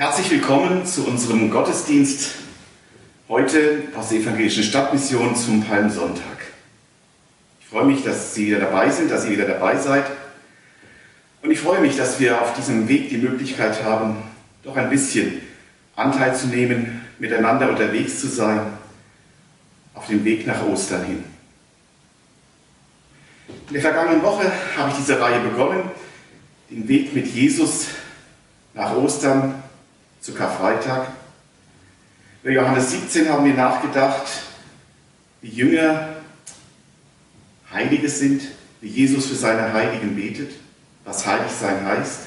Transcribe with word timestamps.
Herzlich 0.00 0.30
willkommen 0.30 0.86
zu 0.86 1.06
unserem 1.06 1.50
Gottesdienst 1.50 2.30
heute 3.28 3.82
aus 3.94 4.08
der 4.08 4.20
Evangelischen 4.20 4.62
Stadtmission 4.62 5.36
zum 5.36 5.62
Palmsonntag. 5.62 6.38
Ich 7.60 7.66
freue 7.66 7.84
mich, 7.84 8.02
dass 8.02 8.34
Sie 8.34 8.46
wieder 8.46 8.60
dabei 8.60 8.88
sind, 8.88 9.10
dass 9.10 9.26
ihr 9.26 9.32
wieder 9.32 9.46
dabei 9.46 9.76
seid. 9.76 10.06
Und 11.42 11.50
ich 11.50 11.60
freue 11.60 11.82
mich, 11.82 11.98
dass 11.98 12.18
wir 12.18 12.40
auf 12.40 12.54
diesem 12.54 12.88
Weg 12.88 13.10
die 13.10 13.18
Möglichkeit 13.18 13.84
haben, 13.84 14.16
doch 14.62 14.74
ein 14.74 14.88
bisschen 14.88 15.42
Anteil 15.96 16.34
zu 16.34 16.46
nehmen, 16.46 17.02
miteinander 17.18 17.68
unterwegs 17.68 18.22
zu 18.22 18.28
sein, 18.28 18.58
auf 19.92 20.06
dem 20.06 20.24
Weg 20.24 20.46
nach 20.46 20.64
Ostern 20.64 21.04
hin. 21.04 21.24
In 23.68 23.74
der 23.74 23.82
vergangenen 23.82 24.22
Woche 24.22 24.50
habe 24.78 24.92
ich 24.92 24.96
diese 24.96 25.20
Reihe 25.20 25.40
begonnen, 25.40 25.82
den 26.70 26.88
Weg 26.88 27.14
mit 27.14 27.26
Jesus 27.26 27.88
nach 28.72 28.96
Ostern 28.96 29.62
zu 30.20 30.34
Karfreitag. 30.34 31.08
Bei 32.42 32.50
Johannes 32.50 32.90
17 32.90 33.28
haben 33.28 33.44
wir 33.44 33.54
nachgedacht, 33.54 34.26
wie 35.40 35.48
Jünger 35.48 36.16
Heilige 37.72 38.08
sind, 38.08 38.42
wie 38.80 38.88
Jesus 38.88 39.26
für 39.26 39.34
seine 39.34 39.72
Heiligen 39.72 40.14
betet, 40.16 40.52
was 41.04 41.26
heilig 41.26 41.50
sein 41.52 41.84
heißt. 41.84 42.20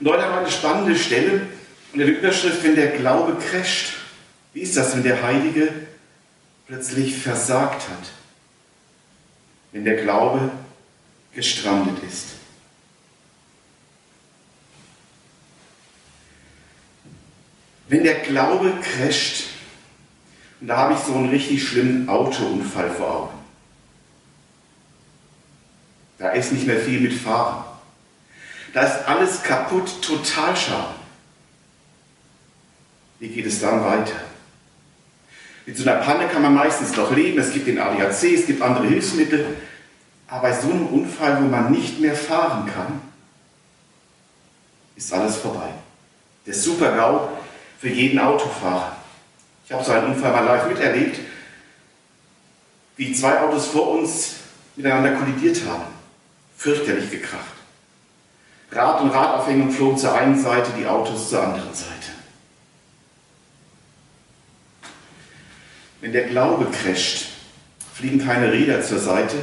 Und 0.00 0.08
heute 0.08 0.22
haben 0.22 0.32
wir 0.32 0.40
eine 0.40 0.50
spannende 0.50 0.96
Stelle 0.96 1.42
unter 1.92 2.06
der 2.06 2.18
Überschrift, 2.18 2.62
wenn 2.62 2.76
der 2.76 2.88
Glaube 2.88 3.36
crasht. 3.38 3.94
Wie 4.52 4.60
ist 4.60 4.76
das, 4.76 4.94
wenn 4.94 5.02
der 5.02 5.22
Heilige 5.22 5.72
plötzlich 6.66 7.16
versagt 7.16 7.88
hat? 7.88 8.10
Wenn 9.72 9.84
der 9.84 10.02
Glaube 10.02 10.50
gestrandet 11.34 12.02
ist? 12.08 12.28
Wenn 17.88 18.02
der 18.02 18.20
Glaube 18.20 18.72
crasht, 18.80 19.44
und 20.60 20.68
da 20.68 20.76
habe 20.78 20.94
ich 20.94 21.00
so 21.00 21.14
einen 21.14 21.30
richtig 21.30 21.66
schlimmen 21.66 22.08
Autounfall 22.08 22.90
vor 22.90 23.14
Augen. 23.14 23.38
Da 26.18 26.30
ist 26.30 26.52
nicht 26.52 26.66
mehr 26.66 26.80
viel 26.80 27.00
mit 27.00 27.12
Fahren. 27.12 27.64
Da 28.72 28.82
ist 28.82 29.06
alles 29.06 29.42
kaputt, 29.42 30.02
total 30.02 30.56
schade. 30.56 30.94
Wie 33.18 33.28
geht 33.28 33.46
es 33.46 33.60
dann 33.60 33.84
weiter? 33.84 34.16
Mit 35.66 35.76
so 35.76 35.88
einer 35.88 36.00
Panne 36.00 36.28
kann 36.28 36.42
man 36.42 36.54
meistens 36.54 36.96
noch 36.96 37.14
leben. 37.14 37.38
Es 37.38 37.52
gibt 37.52 37.66
den 37.66 37.78
ADAC, 37.78 38.24
es 38.24 38.46
gibt 38.46 38.62
andere 38.62 38.86
Hilfsmittel. 38.86 39.56
Aber 40.28 40.48
bei 40.48 40.52
so 40.52 40.70
einem 40.70 40.86
Unfall, 40.86 41.42
wo 41.42 41.46
man 41.46 41.70
nicht 41.70 42.00
mehr 42.00 42.14
fahren 42.14 42.70
kann, 42.72 43.00
ist 44.96 45.12
alles 45.12 45.36
vorbei. 45.36 45.68
Der 46.46 46.54
Super-GAU 46.54 47.28
für 47.78 47.88
jeden 47.88 48.18
Autofahrer. 48.18 48.96
Ich 49.64 49.72
habe 49.72 49.84
so 49.84 49.92
einen 49.92 50.14
Unfall 50.14 50.32
mal 50.32 50.44
live 50.44 50.68
miterlebt, 50.68 51.20
wie 52.96 53.12
zwei 53.12 53.40
Autos 53.40 53.66
vor 53.66 53.90
uns 53.98 54.36
miteinander 54.76 55.12
kollidiert 55.12 55.60
haben. 55.66 55.84
Fürchterlich 56.56 57.10
gekracht. 57.10 57.44
Rad 58.72 59.00
und 59.00 59.10
Radaufhängung 59.10 59.70
flogen 59.70 59.98
zur 59.98 60.14
einen 60.14 60.40
Seite, 60.40 60.70
die 60.78 60.86
Autos 60.86 61.30
zur 61.30 61.42
anderen 61.42 61.74
Seite. 61.74 61.92
Wenn 66.00 66.12
der 66.12 66.28
Glaube 66.28 66.66
crasht, 66.70 67.26
fliegen 67.94 68.24
keine 68.24 68.52
Räder 68.52 68.82
zur 68.82 68.98
Seite, 68.98 69.36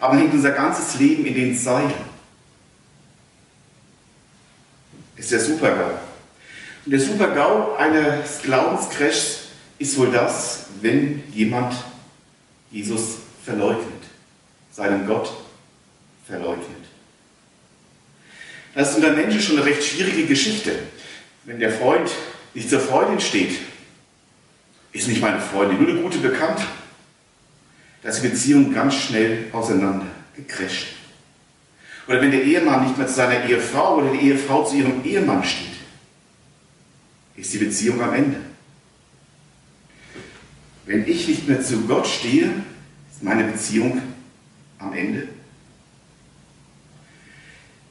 aber 0.00 0.16
hängt 0.16 0.32
unser 0.32 0.50
ganzes 0.52 0.98
Leben 0.98 1.24
in 1.26 1.34
den 1.34 1.56
Seilen. 1.56 1.92
Ist 5.16 5.30
der 5.30 5.40
Supergau. 5.40 5.98
Der 6.84 6.98
Super-GAU 6.98 7.76
eines 7.76 8.42
Glaubenscrashs 8.42 9.50
ist 9.78 9.96
wohl 9.98 10.10
das, 10.10 10.66
wenn 10.80 11.22
jemand 11.32 11.74
Jesus 12.72 13.18
verleugnet, 13.44 14.02
seinen 14.72 15.06
Gott 15.06 15.32
verleugnet. 16.26 16.66
Das 18.74 18.90
ist 18.90 18.96
unter 18.96 19.12
Menschen 19.12 19.40
schon 19.40 19.58
eine 19.58 19.66
recht 19.66 19.84
schwierige 19.84 20.26
Geschichte. 20.26 20.72
Wenn 21.44 21.60
der 21.60 21.70
Freund 21.70 22.10
nicht 22.52 22.68
zur 22.68 22.80
Freundin 22.80 23.20
steht, 23.20 23.60
ist 24.90 25.06
nicht 25.06 25.20
meine 25.20 25.40
Freundin, 25.40 25.80
nur 25.80 25.88
eine 25.88 26.02
gute 26.02 26.18
Bekannte. 26.18 26.64
Da 28.02 28.08
ist 28.08 28.22
die 28.22 28.28
Beziehung 28.28 28.74
ganz 28.74 28.94
schnell 28.94 29.44
auseinander, 29.52 30.06
gecrasht. 30.34 30.86
Oder 32.08 32.20
wenn 32.20 32.32
der 32.32 32.42
Ehemann 32.42 32.86
nicht 32.86 32.98
mehr 32.98 33.06
zu 33.06 33.14
seiner 33.14 33.44
Ehefrau 33.44 33.98
oder 33.98 34.10
die 34.10 34.26
Ehefrau 34.26 34.64
zu 34.64 34.74
ihrem 34.74 35.04
Ehemann 35.04 35.44
steht 35.44 35.71
ist 37.36 37.52
die 37.52 37.58
Beziehung 37.58 38.00
am 38.02 38.14
Ende. 38.14 38.40
Wenn 40.86 41.06
ich 41.06 41.28
nicht 41.28 41.48
mehr 41.48 41.62
zu 41.62 41.82
Gott 41.82 42.06
stehe, 42.06 42.50
ist 43.10 43.22
meine 43.22 43.44
Beziehung 43.44 44.02
am 44.78 44.92
Ende. 44.92 45.28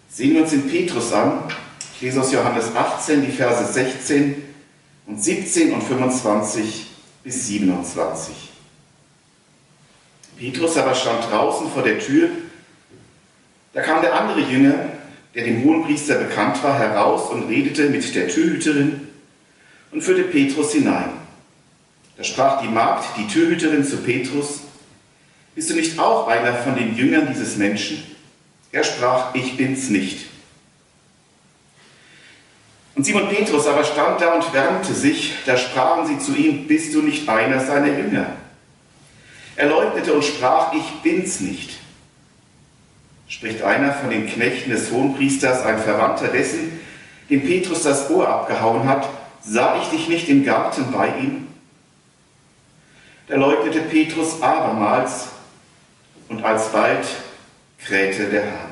Sehen 0.09 0.34
wir 0.34 0.41
uns 0.41 0.52
den 0.52 0.68
Petrus 0.68 1.13
an. 1.13 1.44
Ich 1.96 2.02
lese 2.02 2.22
aus 2.22 2.31
Johannes 2.31 2.75
18 2.75 3.25
die 3.25 3.31
Verse 3.31 3.72
16 3.72 4.44
und 5.07 5.24
17 5.24 5.73
und 5.73 5.81
25 5.84 6.88
bis 7.23 7.47
27. 7.47 8.34
Petrus 10.38 10.75
aber 10.78 10.96
stand 10.96 11.23
draußen 11.29 11.69
vor 11.72 11.84
der 11.84 12.00
Tür. 12.00 12.29
Da 13.73 13.81
kam 13.81 14.02
der 14.02 14.19
andere 14.19 14.41
Jünger, 14.41 14.90
der 15.34 15.46
dem 15.46 15.63
Hohenpriester 15.63 16.16
bekannt 16.16 16.62
war, 16.63 16.78
heraus 16.78 17.29
und 17.29 17.47
redete 17.47 17.90
mit 17.90 18.13
der 18.13 18.28
Türhüterin 18.28 19.10
und 19.91 20.02
führte 20.02 20.24
Petrus 20.24 20.74
hinein. 20.74 21.09
Da 22.18 22.24
sprach 22.24 22.62
die 22.62 22.68
Magd, 22.68 23.06
die 23.18 23.28
Türhüterin 23.28 23.84
zu 23.84 23.97
Petrus, 23.97 24.62
bist 25.56 25.69
du 25.69 25.75
nicht 25.75 26.00
auch 26.00 26.28
einer 26.28 26.53
von 26.53 26.75
den 26.75 26.96
Jüngern 26.96 27.28
dieses 27.28 27.57
Menschen? 27.57 28.03
Er 28.72 28.84
sprach, 28.84 29.35
ich 29.35 29.57
bin's 29.57 29.90
nicht. 29.90 30.28
Und 32.96 33.06
Simon 33.06 33.29
Petrus 33.29 33.68
aber 33.68 33.84
stand 33.84 34.22
da 34.22 34.34
und 34.34 34.53
wärmte 34.53 34.94
sich, 34.94 35.34
da 35.46 35.57
sprachen 35.57 36.08
sie 36.08 36.19
zu 36.19 36.35
ihm, 36.35 36.68
bist 36.68 36.94
du 36.94 37.02
nicht 37.02 37.28
einer 37.28 37.59
seiner 37.59 37.97
Jünger? 37.97 38.28
Er 39.56 39.69
leugnete 39.69 40.13
und 40.13 40.23
sprach, 40.23 40.73
ich 40.73 41.02
bin's 41.02 41.40
nicht. 41.40 41.79
Spricht 43.28 43.63
einer 43.63 43.94
von 43.94 44.09
den 44.09 44.28
Knechten 44.28 44.72
des 44.72 44.91
Hohenpriesters, 44.91 45.63
ein 45.63 45.79
Verwandter 45.79 46.28
dessen, 46.28 46.79
dem 47.29 47.41
Petrus 47.41 47.84
das 47.84 48.09
Ohr 48.09 48.28
abgehauen 48.28 48.88
hat, 48.88 49.08
sah 49.44 49.81
ich 49.81 49.88
dich 49.90 50.07
nicht 50.07 50.29
im 50.29 50.44
Garten 50.44 50.91
bei 50.91 51.07
ihm? 51.07 51.47
Da 53.28 53.35
leugnete 53.35 53.81
Petrus 53.81 54.41
abermals 54.41 55.29
und 56.28 56.44
alsbald 56.44 57.06
krähte 57.78 58.29
der 58.29 58.46
Hahn. 58.46 58.72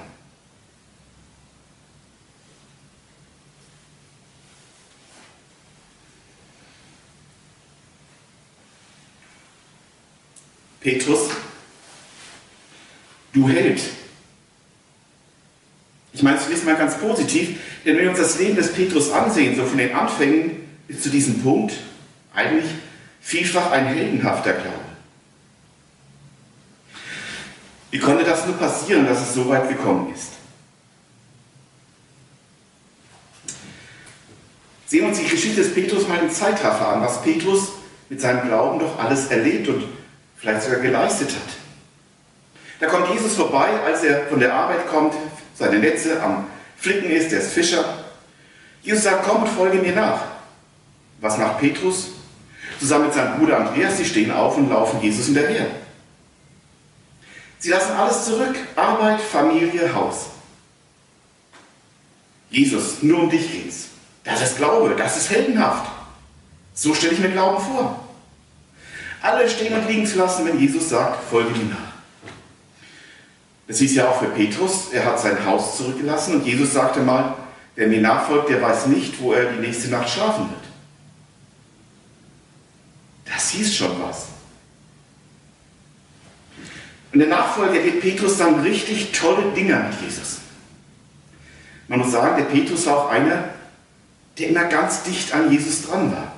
Petrus, 10.80 11.30
du 13.34 13.48
Held. 13.50 13.99
Ich 16.20 16.24
meine, 16.24 16.38
ist 16.38 16.66
mal 16.66 16.76
ganz 16.76 16.98
positiv, 16.98 17.62
denn 17.86 17.96
wenn 17.96 18.04
wir 18.04 18.10
uns 18.10 18.20
das 18.20 18.38
Leben 18.38 18.58
des 18.58 18.74
Petrus 18.74 19.10
ansehen, 19.10 19.56
so 19.56 19.64
von 19.64 19.78
den 19.78 19.96
Anfängen 19.96 20.68
bis 20.86 21.02
zu 21.02 21.10
diesem 21.10 21.42
Punkt, 21.42 21.74
eigentlich 22.36 22.70
vielfach 23.22 23.72
ein 23.72 23.86
heldenhafter 23.86 24.52
Glaube. 24.52 24.76
Wie 27.92 28.00
konnte 28.00 28.26
das 28.26 28.46
nur 28.46 28.58
passieren, 28.58 29.06
dass 29.06 29.30
es 29.30 29.34
so 29.34 29.48
weit 29.48 29.70
gekommen 29.70 30.14
ist? 30.14 30.32
Sehen 34.88 35.04
wir 35.04 35.08
uns 35.08 35.20
die 35.20 35.30
Geschichte 35.30 35.62
des 35.62 35.74
Petrus 35.74 36.06
mal 36.10 36.20
im 36.20 36.30
Zeitraffer 36.30 36.90
an, 36.90 37.02
was 37.02 37.22
Petrus 37.22 37.70
mit 38.10 38.20
seinem 38.20 38.46
Glauben 38.46 38.80
doch 38.80 39.00
alles 39.00 39.28
erlebt 39.28 39.70
und 39.70 39.86
vielleicht 40.36 40.64
sogar 40.64 40.82
geleistet 40.82 41.30
hat. 41.30 41.54
Da 42.82 42.88
kommt 42.88 43.08
Jesus 43.14 43.36
vorbei, 43.36 43.70
als 43.86 44.04
er 44.04 44.28
von 44.28 44.42
der 44.42 44.54
Arbeit 44.54 44.86
kommt, 44.90 45.14
seine 45.60 45.80
Netze 45.80 46.22
am 46.24 46.48
Flicken 46.78 47.12
ist, 47.12 47.32
der 47.32 47.42
ist 47.42 47.52
Fischer. 47.52 47.84
Jesus 48.82 49.04
sagt, 49.04 49.28
komm 49.28 49.44
und 49.44 49.50
folge 49.50 49.78
mir 49.78 49.94
nach. 49.94 50.22
Was 51.20 51.38
macht 51.38 51.60
Petrus? 51.60 52.12
Zusammen 52.80 53.06
mit 53.06 53.14
seinem 53.14 53.38
Bruder 53.38 53.58
Andreas, 53.58 53.98
sie 53.98 54.06
stehen 54.06 54.32
auf 54.32 54.56
und 54.58 54.70
laufen 54.70 55.02
Jesus 55.02 55.26
hinterher. 55.26 55.68
Sie 57.60 57.70
lassen 57.70 57.92
alles 57.92 58.24
zurück, 58.24 58.56
Arbeit, 58.78 59.20
Familie, 59.20 59.94
Haus. 59.94 60.28
Jesus, 62.50 63.04
nur 63.04 63.24
um 63.24 63.30
dich 63.30 63.52
geht's. 63.52 63.90
Das 64.24 64.42
ist 64.42 64.58
Glaube, 64.58 64.96
das 64.96 65.18
ist 65.18 65.30
heldenhaft. 65.30 65.92
So 66.74 66.94
stelle 66.94 67.14
ich 67.14 67.20
mir 67.20 67.32
Glauben 67.32 67.62
vor. 67.62 68.00
Alle 69.22 69.50
stehen 69.50 69.74
und 69.74 69.88
liegen 69.90 70.08
zu 70.08 70.18
lassen, 70.18 70.48
wenn 70.48 70.58
Jesus 70.58 70.88
sagt, 70.88 71.22
folge 71.30 71.50
mir 71.50 71.66
nach. 71.66 71.89
Das 73.70 73.78
hieß 73.78 73.96
ja 73.96 74.10
auch 74.10 74.20
für 74.20 74.30
Petrus, 74.30 74.90
er 74.92 75.06
hat 75.06 75.20
sein 75.20 75.46
Haus 75.46 75.78
zurückgelassen 75.78 76.36
und 76.36 76.46
Jesus 76.46 76.74
sagte 76.74 77.00
mal, 77.00 77.36
Wer 77.80 77.88
mir 77.88 78.02
nachfolgt, 78.02 78.50
der 78.50 78.62
weiß 78.62 78.88
nicht, 78.88 79.22
wo 79.22 79.32
er 79.32 79.54
die 79.54 79.62
nächste 79.62 79.88
Nacht 79.88 80.10
schlafen 80.10 80.50
wird. 80.50 80.60
Das 83.24 83.52
hieß 83.52 83.74
schon 83.74 83.92
was. 84.02 84.28
Und 87.14 87.20
der 87.20 87.30
Nachfolger 87.30 87.80
geht 87.80 88.02
Petrus 88.02 88.38
dann 88.38 88.60
richtig 88.60 89.14
tolle 89.14 89.54
Dinge 89.56 89.76
mit 89.76 90.02
Jesus. 90.02 90.40
Man 91.88 92.00
muss 92.00 92.12
sagen, 92.12 92.36
der 92.36 92.52
Petrus 92.54 92.86
war 92.86 92.98
auch 92.98 93.10
einer, 93.12 93.46
der 94.38 94.50
immer 94.50 94.66
ganz 94.66 95.04
dicht 95.04 95.34
an 95.34 95.50
Jesus 95.50 95.88
dran 95.88 96.12
war. 96.12 96.34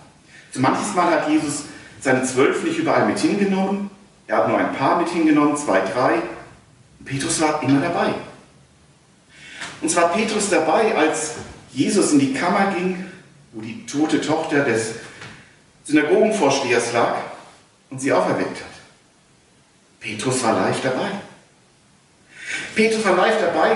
So 0.51 0.59
manches 0.59 0.93
Mal 0.93 1.09
hat 1.09 1.27
Jesus 1.27 1.63
seine 1.99 2.21
zwölf 2.21 2.63
nicht 2.63 2.77
überall 2.77 3.07
mit 3.07 3.17
hingenommen. 3.17 3.89
Er 4.27 4.37
hat 4.37 4.47
nur 4.47 4.59
ein 4.59 4.75
paar 4.75 4.99
mit 4.99 5.09
hingenommen, 5.09 5.57
zwei, 5.57 5.79
drei. 5.79 6.21
Petrus 7.11 7.41
war 7.41 7.61
immer 7.61 7.81
dabei. 7.81 8.13
Und 9.81 9.89
zwar 9.89 10.13
Petrus 10.13 10.49
dabei, 10.49 10.95
als 10.95 11.33
Jesus 11.73 12.13
in 12.13 12.19
die 12.19 12.33
Kammer 12.33 12.73
ging, 12.73 13.05
wo 13.51 13.59
die 13.59 13.85
tote 13.85 14.21
Tochter 14.21 14.63
des 14.63 14.93
Synagogenvorstehers 15.83 16.93
lag 16.93 17.15
und 17.89 17.99
sie 17.99 18.13
auferweckt 18.13 18.61
hat. 18.61 18.71
Petrus 19.99 20.41
war 20.41 20.53
live 20.53 20.81
dabei. 20.81 21.09
Petrus 22.75 23.03
war 23.03 23.15
live 23.17 23.41
dabei 23.41 23.75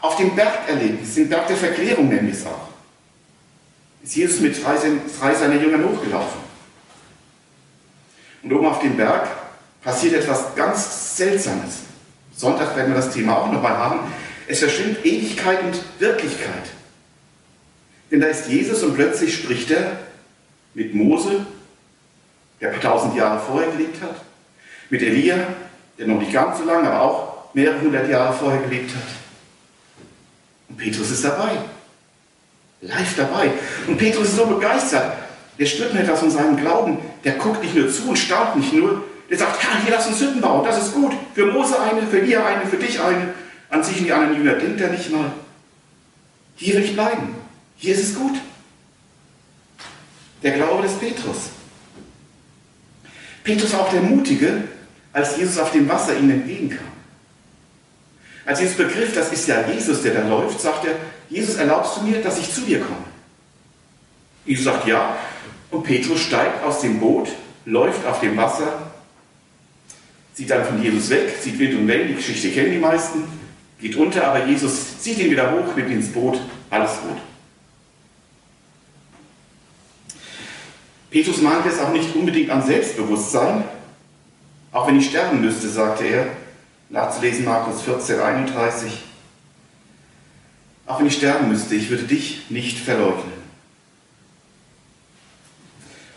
auf 0.00 0.16
dem 0.16 0.36
Bergerlebnis, 0.36 1.16
dem 1.16 1.28
Berg 1.28 1.48
der 1.48 1.56
Verklärung 1.56 2.08
nennen 2.08 2.28
wir 2.28 2.34
es 2.34 2.46
auch. 2.46 2.68
Ist 4.04 4.14
Jesus 4.14 4.40
mit 4.40 4.64
drei, 4.64 4.76
drei 5.20 5.34
seiner 5.34 5.60
Jüngern 5.60 5.84
hochgelaufen. 5.88 6.40
Und 8.44 8.52
oben 8.52 8.66
auf 8.66 8.78
dem 8.78 8.96
Berg 8.96 9.28
passiert 9.82 10.14
etwas 10.14 10.54
ganz 10.54 11.16
Seltsames. 11.16 11.85
Sonntag 12.36 12.76
werden 12.76 12.92
wir 12.92 13.00
das 13.00 13.12
Thema 13.12 13.38
auch 13.38 13.50
nochmal 13.50 13.76
haben. 13.76 14.00
Es 14.46 14.58
verschwimmt 14.58 15.04
Ewigkeit 15.04 15.62
und 15.64 15.80
Wirklichkeit. 15.98 16.64
Denn 18.10 18.20
da 18.20 18.26
ist 18.26 18.48
Jesus 18.48 18.82
und 18.82 18.94
plötzlich 18.94 19.34
spricht 19.34 19.70
er 19.70 19.98
mit 20.74 20.94
Mose, 20.94 21.46
der 22.60 22.68
paar 22.68 22.80
tausend 22.80 23.16
Jahre 23.16 23.40
vorher 23.40 23.70
gelebt 23.72 24.00
hat, 24.02 24.16
mit 24.90 25.02
Elia, 25.02 25.38
der 25.98 26.06
noch 26.06 26.20
nicht 26.20 26.32
ganz 26.32 26.58
so 26.58 26.64
lange, 26.64 26.90
aber 26.90 27.02
auch 27.02 27.54
mehrere 27.54 27.80
hundert 27.80 28.08
Jahre 28.08 28.32
vorher 28.34 28.60
gelebt 28.62 28.90
hat. 28.94 29.08
Und 30.68 30.76
Petrus 30.76 31.10
ist 31.10 31.24
dabei, 31.24 31.52
live 32.82 33.16
dabei. 33.16 33.50
Und 33.86 33.96
Petrus 33.96 34.28
ist 34.28 34.36
so 34.36 34.46
begeistert, 34.46 35.16
der 35.58 35.66
spürt 35.66 35.94
mir 35.94 36.00
etwas 36.00 36.20
von 36.20 36.30
seinem 36.30 36.56
Glauben, 36.56 36.98
der 37.24 37.32
guckt 37.32 37.62
nicht 37.62 37.74
nur 37.74 37.90
zu 37.90 38.10
und 38.10 38.18
staunt 38.18 38.56
nicht 38.56 38.72
nur, 38.74 39.02
der 39.28 39.38
sagt, 39.38 39.62
ja, 39.62 39.80
hier 39.82 39.94
lass 39.94 40.06
uns 40.06 40.20
Hütten 40.20 40.40
bauen, 40.40 40.64
das 40.64 40.86
ist 40.86 40.94
gut. 40.94 41.12
Für 41.34 41.46
Mose 41.46 41.80
eine, 41.80 42.06
für 42.06 42.20
Elia 42.20 42.46
eine, 42.46 42.66
für 42.66 42.76
dich 42.76 43.00
eine. 43.00 43.34
An 43.68 43.82
sich 43.82 43.98
und 43.98 44.04
die 44.04 44.12
anderen 44.12 44.36
Jünger 44.36 44.54
denkt 44.54 44.80
er 44.80 44.90
nicht 44.90 45.10
mal. 45.10 45.32
Hier 46.54 46.74
will 46.74 46.84
ich 46.84 46.94
bleiben. 46.94 47.34
Hier 47.76 47.94
ist 47.94 48.02
es 48.02 48.14
gut. 48.14 48.34
Der 50.42 50.52
Glaube 50.52 50.84
des 50.84 50.94
Petrus. 50.94 51.50
Petrus 53.42 53.72
war 53.72 53.80
auch 53.80 53.90
der 53.90 54.02
Mutige, 54.02 54.64
als 55.12 55.36
Jesus 55.36 55.58
auf 55.58 55.72
dem 55.72 55.88
Wasser 55.88 56.16
ihm 56.16 56.30
entgegenkam. 56.30 56.86
Als 58.44 58.60
Jesus 58.60 58.76
begriff, 58.76 59.12
das 59.14 59.32
ist 59.32 59.48
ja 59.48 59.68
Jesus, 59.68 60.02
der 60.02 60.14
da 60.14 60.28
läuft, 60.28 60.60
sagt 60.60 60.84
er, 60.84 60.92
Jesus, 61.28 61.56
erlaubst 61.56 61.96
du 61.96 62.02
mir, 62.02 62.22
dass 62.22 62.38
ich 62.38 62.52
zu 62.52 62.60
dir 62.60 62.80
komme? 62.80 63.04
Jesus 64.44 64.64
sagt 64.64 64.86
ja. 64.86 65.16
Und 65.72 65.82
Petrus 65.82 66.20
steigt 66.20 66.62
aus 66.62 66.80
dem 66.80 67.00
Boot, 67.00 67.28
läuft 67.64 68.06
auf 68.06 68.20
dem 68.20 68.36
Wasser, 68.36 68.85
sieht 70.36 70.50
dann 70.50 70.66
von 70.66 70.82
Jesus 70.82 71.08
weg, 71.08 71.34
sieht 71.40 71.58
Wind 71.58 71.78
und 71.78 71.88
Wellen, 71.88 72.08
die 72.08 72.14
Geschichte 72.14 72.50
kennen 72.50 72.72
die 72.72 72.78
meisten, 72.78 73.24
geht 73.80 73.96
unter, 73.96 74.28
aber 74.28 74.44
Jesus 74.44 75.00
zieht 75.00 75.18
ihn 75.18 75.30
wieder 75.30 75.50
hoch, 75.50 75.74
nimmt 75.74 75.88
ihn 75.88 75.96
ins 75.96 76.12
Boot, 76.12 76.38
alles 76.68 76.90
gut. 77.00 77.16
Petrus 81.10 81.40
mangelt 81.40 81.72
es 81.72 81.80
auch 81.80 81.92
nicht 81.92 82.14
unbedingt 82.14 82.50
an 82.50 82.62
Selbstbewusstsein. 82.62 83.64
Auch 84.72 84.86
wenn 84.86 84.98
ich 84.98 85.08
sterben 85.08 85.40
müsste, 85.40 85.66
sagte 85.68 86.04
er, 86.04 86.26
nachzulesen 86.90 87.46
Markus 87.46 87.80
14, 87.82 88.20
31. 88.20 88.92
Auch 90.84 90.98
wenn 90.98 91.06
ich 91.06 91.16
sterben 91.16 91.48
müsste, 91.48 91.74
ich 91.74 91.88
würde 91.88 92.02
dich 92.02 92.50
nicht 92.50 92.78
verleugnen. 92.78 93.32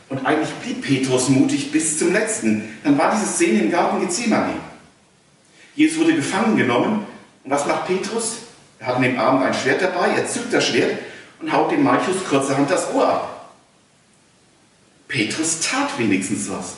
Und 0.09 0.25
eigentlich 0.25 0.49
blieb 0.69 0.81
Petrus 0.81 1.29
mutig 1.29 1.71
bis 1.71 1.97
zum 1.97 2.13
letzten. 2.13 2.77
Dann 2.83 2.97
war 2.97 3.11
diese 3.11 3.25
Szene 3.25 3.63
im 3.63 3.71
Garten 3.71 4.01
Gethsemane. 4.01 4.53
Jesus 5.75 5.99
wurde 5.99 6.15
gefangen 6.15 6.57
genommen. 6.57 7.05
Und 7.43 7.51
was 7.51 7.65
macht 7.65 7.87
Petrus? 7.87 8.39
Er 8.79 8.87
hat 8.87 8.95
an 8.97 9.01
dem 9.01 9.19
Abend 9.19 9.43
ein 9.43 9.53
Schwert 9.53 9.81
dabei, 9.81 10.09
er 10.09 10.27
zückt 10.27 10.53
das 10.53 10.67
Schwert 10.67 10.99
und 11.41 11.51
haut 11.51 11.71
dem 11.71 11.83
Malchus 11.83 12.23
kurzerhand 12.29 12.69
das 12.69 12.93
Ohr 12.93 13.07
ab. 13.07 13.51
Petrus 15.07 15.59
tat 15.59 15.97
wenigstens 15.97 16.49
was. 16.49 16.75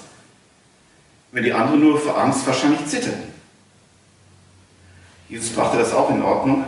Wenn 1.31 1.43
die 1.43 1.53
anderen 1.53 1.81
nur 1.81 1.99
vor 1.99 2.17
Angst 2.17 2.45
wahrscheinlich 2.47 2.85
zitterten. 2.87 3.31
Jesus 5.29 5.49
brachte 5.49 5.77
das 5.77 5.93
auch 5.93 6.09
in 6.09 6.21
Ordnung, 6.21 6.65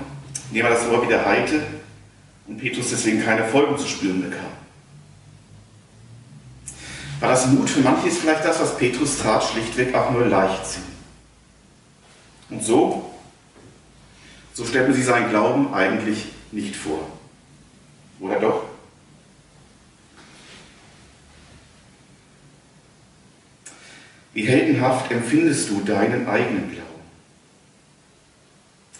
indem 0.50 0.66
er 0.66 0.72
das 0.72 0.88
Ohr 0.88 1.06
wieder 1.06 1.25
heilte 1.25 1.64
und 2.48 2.58
Petrus 2.58 2.90
deswegen 2.92 3.24
keine 3.24 3.46
Folgen 3.46 3.78
zu 3.78 3.88
spüren 3.88 4.22
bekam. 4.22 4.62
War 7.24 7.30
das 7.30 7.48
Mut 7.48 7.70
für 7.70 7.80
manche 7.80 8.10
ist 8.10 8.18
vielleicht 8.18 8.44
das, 8.44 8.60
was 8.60 8.78
Petrus 8.78 9.20
tat, 9.20 9.42
schlichtweg 9.42 9.96
auch 9.96 10.12
nur 10.12 10.25
Leichtsinn. 10.25 10.84
Und 12.50 12.62
so, 12.62 13.14
so 14.54 14.66
stellt 14.66 14.90
man 14.90 14.94
sich 14.94 15.06
seinen 15.06 15.30
Glauben 15.30 15.74
eigentlich 15.74 16.25
nicht 16.52 16.75
vor. 16.75 17.08
Oder 18.20 18.42
doch? 18.42 18.66
Wie 24.34 24.46
heldenhaft 24.46 25.10
empfindest 25.10 25.70
du 25.70 25.80
deinen 25.80 26.28
eigenen 26.28 26.74
Glauben? 26.74 26.90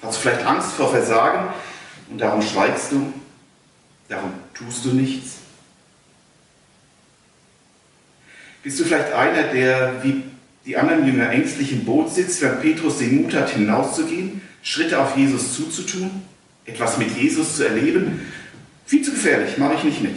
Hast 0.02 0.16
du 0.16 0.22
vielleicht 0.22 0.46
Angst 0.46 0.72
vor 0.72 0.90
Versagen 0.92 1.54
und 2.10 2.20
darum 2.20 2.42
schweigst 2.42 2.94
du? 2.94 3.12
Darum 4.08 4.31
tust 4.54 4.86
du 4.86 4.94
nichts? 4.94 5.43
Bist 8.63 8.80
du 8.80 8.86
vielleicht 8.86 9.12
einer, 9.12 9.44
der 9.44 10.04
wie 10.04 10.24
die 10.65 10.77
anderen 10.77 11.06
Jünger 11.06 11.30
ängstlich 11.30 11.74
im 11.74 11.83
Boot 11.83 12.13
sitzt, 12.13 12.42
wenn 12.42 12.62
Petrus 12.62 12.98
den 12.98 13.21
Mut 13.21 13.33
hat, 13.36 13.50
hinauszugehen, 13.50 14.42
Schritte 14.63 15.00
auf 15.00 15.18
Jesus 15.18 15.54
zuzutun, 15.54 16.10
etwas 16.65 16.98
mit 16.98 17.15
Jesus 17.18 17.57
zu 17.57 17.65
erleben? 17.65 18.21
Viel 18.86 19.04
zu 19.04 19.12
gefährlich, 19.12 19.57
mache 19.57 19.75
ich 19.75 19.83
nicht 19.83 20.01
mit. 20.01 20.15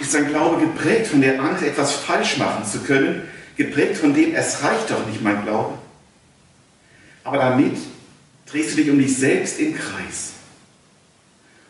Ist 0.00 0.12
sein 0.12 0.28
Glaube 0.28 0.60
geprägt 0.60 1.08
von 1.08 1.20
der 1.20 1.40
Angst, 1.42 1.62
etwas 1.62 1.92
falsch 1.92 2.38
machen 2.38 2.64
zu 2.64 2.80
können, 2.80 3.22
geprägt 3.56 3.98
von 3.98 4.14
dem, 4.14 4.34
es 4.34 4.62
reicht 4.62 4.90
doch 4.90 5.06
nicht 5.06 5.22
mein 5.22 5.42
Glaube? 5.42 5.76
Aber 7.24 7.36
damit 7.36 7.76
drehst 8.46 8.72
du 8.72 8.76
dich 8.76 8.90
um 8.90 8.98
dich 8.98 9.14
selbst 9.14 9.58
im 9.58 9.74
Kreis. 9.74 10.32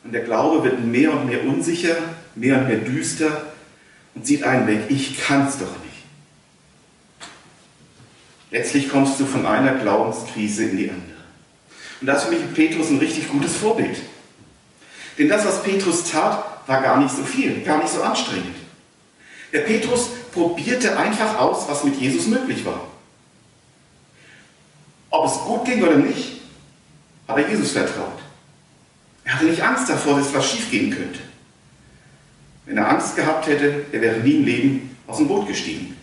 Und 0.05 0.13
der 0.13 0.23
Glaube 0.23 0.63
wird 0.63 0.85
mehr 0.85 1.13
und 1.13 1.27
mehr 1.27 1.43
unsicher, 1.45 1.97
mehr 2.35 2.59
und 2.59 2.69
mehr 2.69 2.79
düster 2.79 3.53
und 4.15 4.27
sieht 4.27 4.43
einen 4.45 4.67
weg, 4.67 4.83
ich 4.89 5.19
kann 5.21 5.47
es 5.47 5.59
doch 5.59 5.67
nicht. 5.67 5.89
Letztlich 8.51 8.89
kommst 8.89 9.21
du 9.21 9.27
von 9.27 9.45
einer 9.47 9.75
Glaubenskrise 9.75 10.65
in 10.65 10.77
die 10.77 10.91
andere. 10.91 11.19
Und 12.01 12.07
das 12.07 12.23
ist 12.23 12.29
für 12.29 12.35
mich 12.35 12.55
Petrus 12.55 12.91
ein 12.91 12.99
richtig 12.99 13.29
gutes 13.29 13.57
Vorbild. 13.57 13.99
Denn 15.19 15.29
das, 15.29 15.45
was 15.45 15.63
Petrus 15.63 16.11
tat, 16.11 16.45
war 16.67 16.81
gar 16.81 16.99
nicht 16.99 17.15
so 17.15 17.25
viel, 17.25 17.63
gar 17.63 17.79
nicht 17.79 17.93
so 17.93 18.03
anstrengend. 18.03 18.57
Der 19.53 19.61
Petrus 19.61 20.11
probierte 20.33 20.97
einfach 20.97 21.39
aus, 21.39 21.69
was 21.69 21.85
mit 21.85 21.97
Jesus 21.97 22.27
möglich 22.27 22.65
war. 22.65 22.87
Ob 25.11 25.27
es 25.27 25.39
gut 25.39 25.65
ging 25.65 25.83
oder 25.83 25.97
nicht, 25.97 26.41
hat 27.27 27.39
er 27.39 27.49
Jesus 27.49 27.73
vertraut. 27.73 28.19
Er 29.25 29.35
hatte 29.35 29.47
nicht 29.47 29.63
Angst 29.63 29.89
davor, 29.89 30.19
dass 30.19 30.29
etwas 30.29 30.51
schiefgehen 30.51 30.91
könnte. 30.91 31.19
Wenn 32.69 32.77
er 32.77 32.91
Angst 32.91 33.17
gehabt 33.17 33.47
hätte, 33.47 33.87
er 33.93 34.01
wäre 34.03 34.19
nie 34.19 34.37
im 34.37 34.45
Leben 34.45 34.97
aus 35.07 35.17
dem 35.17 35.27
Boot 35.27 35.49
gestiegen. 35.49 35.97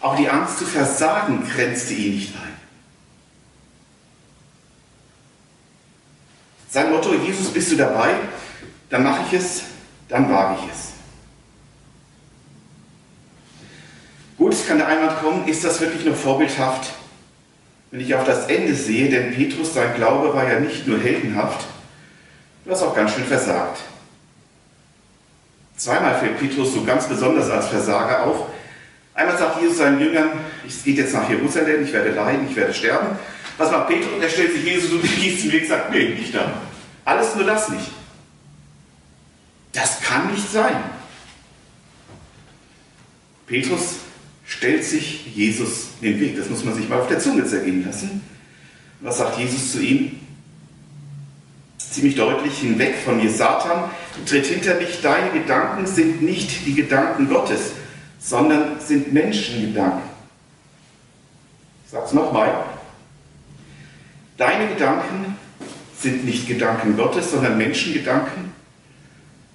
Auch 0.00 0.16
die 0.16 0.28
Angst 0.28 0.58
zu 0.58 0.64
versagen 0.64 1.46
grenzte 1.48 1.94
ihn 1.94 2.16
nicht 2.16 2.34
ein. 2.34 2.56
Sein 6.68 6.90
Motto, 6.90 7.14
Jesus, 7.14 7.52
bist 7.52 7.70
du 7.70 7.76
dabei? 7.76 8.16
Dann 8.90 9.04
mache 9.04 9.22
ich 9.28 9.32
es, 9.34 9.62
dann 10.08 10.28
wage 10.28 10.58
ich 10.60 10.72
es. 10.72 10.92
Gut, 14.36 14.52
es 14.52 14.66
kann 14.66 14.78
der 14.78 14.88
Einwand 14.88 15.20
kommen, 15.20 15.46
ist 15.46 15.62
das 15.62 15.80
wirklich 15.80 16.04
noch 16.04 16.16
vorbildhaft, 16.16 16.92
wenn 17.92 18.00
ich 18.00 18.12
auf 18.14 18.24
das 18.24 18.48
Ende 18.48 18.74
sehe, 18.74 19.08
denn 19.08 19.32
Petrus, 19.32 19.72
sein 19.72 19.94
Glaube 19.94 20.34
war 20.34 20.50
ja 20.50 20.58
nicht 20.58 20.86
nur 20.88 20.98
heldenhaft, 20.98 21.66
du 22.66 22.72
hast 22.72 22.82
auch 22.82 22.94
ganz 22.94 23.14
schön 23.14 23.24
versagt. 23.24 23.80
Zweimal 25.76 26.18
fällt 26.18 26.38
Petrus 26.38 26.74
so 26.74 26.84
ganz 26.84 27.06
besonders 27.06 27.48
als 27.50 27.68
Versager 27.68 28.24
auf. 28.24 28.48
Einmal 29.14 29.38
sagt 29.38 29.60
Jesus 29.62 29.78
seinen 29.78 30.00
Jüngern, 30.00 30.30
es 30.66 30.82
geht 30.82 30.98
jetzt 30.98 31.14
nach 31.14 31.28
Jerusalem, 31.28 31.84
ich 31.84 31.92
werde 31.92 32.10
leiden, 32.10 32.48
ich 32.50 32.56
werde 32.56 32.74
sterben. 32.74 33.18
Was 33.56 33.70
macht 33.70 33.88
Petrus? 33.88 34.10
Er 34.20 34.28
stellt 34.28 34.52
sich 34.52 34.64
Jesus 34.64 34.92
und 34.92 35.02
gießt 35.16 35.44
den 35.44 35.52
Weg 35.52 35.62
und 35.62 35.68
sagt, 35.68 35.90
nee, 35.92 36.08
nicht 36.10 36.34
da. 36.34 36.52
Alles 37.04 37.34
nur 37.34 37.44
das 37.44 37.68
nicht. 37.68 37.90
Das 39.72 40.00
kann 40.00 40.32
nicht 40.32 40.50
sein. 40.50 40.76
Petrus 43.46 43.96
stellt 44.44 44.84
sich 44.84 45.34
Jesus 45.34 45.88
den 46.02 46.18
Weg. 46.18 46.36
Das 46.36 46.50
muss 46.50 46.64
man 46.64 46.74
sich 46.74 46.88
mal 46.88 47.00
auf 47.00 47.08
der 47.08 47.20
Zunge 47.20 47.44
zergehen 47.46 47.84
lassen. 47.86 48.22
Was 49.00 49.18
sagt 49.18 49.38
Jesus 49.38 49.72
zu 49.72 49.80
ihm? 49.80 50.25
Ziemlich 51.96 52.16
deutlich 52.16 52.58
hinweg 52.58 52.94
von 53.02 53.16
mir, 53.16 53.30
Satan, 53.30 53.90
tritt 54.26 54.44
hinter 54.44 54.74
mich, 54.74 55.00
deine 55.00 55.30
Gedanken 55.30 55.86
sind 55.86 56.20
nicht 56.20 56.66
die 56.66 56.74
Gedanken 56.74 57.26
Gottes, 57.26 57.72
sondern 58.18 58.78
sind 58.80 59.14
Menschengedanken. 59.14 60.02
Ich 61.86 61.92
sage 61.92 62.04
es 62.04 62.12
nochmal. 62.12 62.66
Deine 64.36 64.68
Gedanken 64.68 65.38
sind 65.98 66.26
nicht 66.26 66.46
Gedanken 66.46 66.98
Gottes, 66.98 67.30
sondern 67.30 67.56
Menschengedanken. 67.56 68.52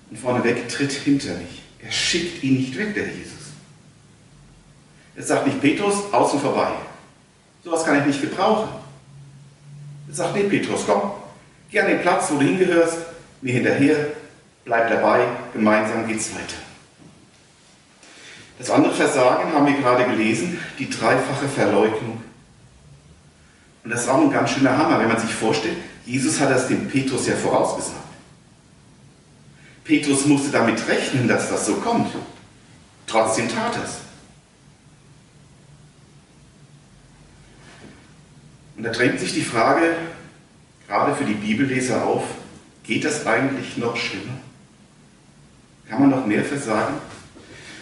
Und 0.10 0.18
vorneweg 0.18 0.68
tritt 0.68 0.94
hinter 0.94 1.36
mich. 1.36 1.62
Er 1.78 1.92
schickt 1.92 2.44
ihn 2.44 2.56
nicht 2.56 2.76
weg, 2.76 2.96
der 2.96 3.06
Jesus. 3.06 3.52
Er 5.16 5.22
sagt 5.22 5.46
nicht, 5.46 5.62
Petrus, 5.62 6.12
außen 6.12 6.40
vorbei. 6.40 6.72
Sowas 7.64 7.86
kann 7.86 8.00
ich 8.00 8.08
nicht 8.08 8.22
gebrauchen. 8.22 8.70
Er 10.08 10.16
sagt, 10.16 10.36
nee, 10.36 10.46
Petrus, 10.46 10.82
komm, 10.88 11.11
geh 11.72 11.80
an 11.80 11.88
den 11.88 12.02
Platz, 12.02 12.30
wo 12.30 12.38
du 12.38 12.46
hingehörst, 12.46 12.98
mir 13.42 13.54
hinterher, 13.54 13.96
bleib 14.66 14.90
dabei, 14.90 15.26
gemeinsam 15.54 16.08
geht's 16.08 16.34
weiter. 16.36 16.58
Das 18.60 18.70
andere 18.70 18.94
Versagen 18.94 19.52
haben 19.54 19.66
wir 19.66 19.74
gerade 19.74 20.06
gelesen, 20.06 20.60
die 20.78 20.90
dreifache 20.90 21.48
Verleugnung. 21.48 22.22
Und 23.84 23.90
das 23.90 24.08
war 24.08 24.20
ein 24.20 24.32
ganz 24.32 24.52
schöner 24.52 24.78
Hammer, 24.78 25.00
wenn 25.00 25.08
man 25.08 25.20
sich 25.20 25.34
vorstellt, 25.34 25.78
Jesus 26.06 26.40
hat 26.40 26.52
das 26.52 26.68
dem 26.68 26.88
Petrus 26.88 27.26
ja 27.26 27.36
vorausgesagt. 27.36 27.98
Petrus 29.84 30.26
musste 30.26 30.52
damit 30.52 30.88
rechnen, 30.88 31.28
dass 31.28 31.50
das 31.50 31.66
so 31.66 31.76
kommt. 31.76 32.12
Trotzdem 33.08 33.50
tat 33.50 33.74
es. 33.84 33.98
Und 38.78 38.84
da 38.84 38.92
drängt 38.92 39.20
sich 39.20 39.34
die 39.34 39.44
Frage, 39.44 39.96
gerade 40.92 41.16
für 41.16 41.24
die 41.24 41.36
Bibelleser 41.36 42.06
auf, 42.06 42.24
geht 42.84 43.06
das 43.06 43.26
eigentlich 43.26 43.78
noch 43.78 43.96
schlimmer? 43.96 44.38
Kann 45.90 46.02
man 46.02 46.10
noch 46.10 46.26
mehr 46.26 46.44
versagen? 46.44 46.96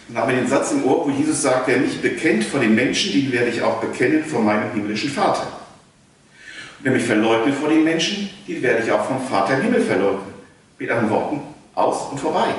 Dann 0.08 0.18
haben 0.18 0.30
wir 0.30 0.40
den 0.40 0.48
Satz 0.48 0.72
im 0.72 0.84
Ohr, 0.86 1.08
wo 1.08 1.10
Jesus 1.10 1.42
sagt, 1.42 1.68
wer 1.68 1.80
mich 1.80 2.00
bekennt 2.02 2.44
vor 2.44 2.60
den 2.60 2.76
Menschen, 2.76 3.12
den 3.12 3.32
werde 3.32 3.50
ich 3.50 3.64
auch 3.64 3.82
bekennen 3.82 4.24
vor 4.24 4.42
meinem 4.42 4.72
himmlischen 4.74 5.10
Vater. 5.10 5.42
Und 6.78 6.86
wer 6.86 6.92
mich 6.92 7.04
verleugnet 7.04 7.56
vor 7.56 7.70
den 7.70 7.84
Menschen, 7.84 8.30
den 8.48 8.62
werde 8.62 8.84
ich 8.84 8.92
auch 8.92 9.06
vom 9.06 9.20
Vater 9.28 9.56
im 9.56 9.64
Himmel 9.64 9.82
verleugnen. 9.82 10.34
Mit 10.78 10.92
anderen 10.92 11.10
Worten, 11.10 11.42
aus 11.74 12.12
und 12.12 12.20
vorbei. 12.20 12.54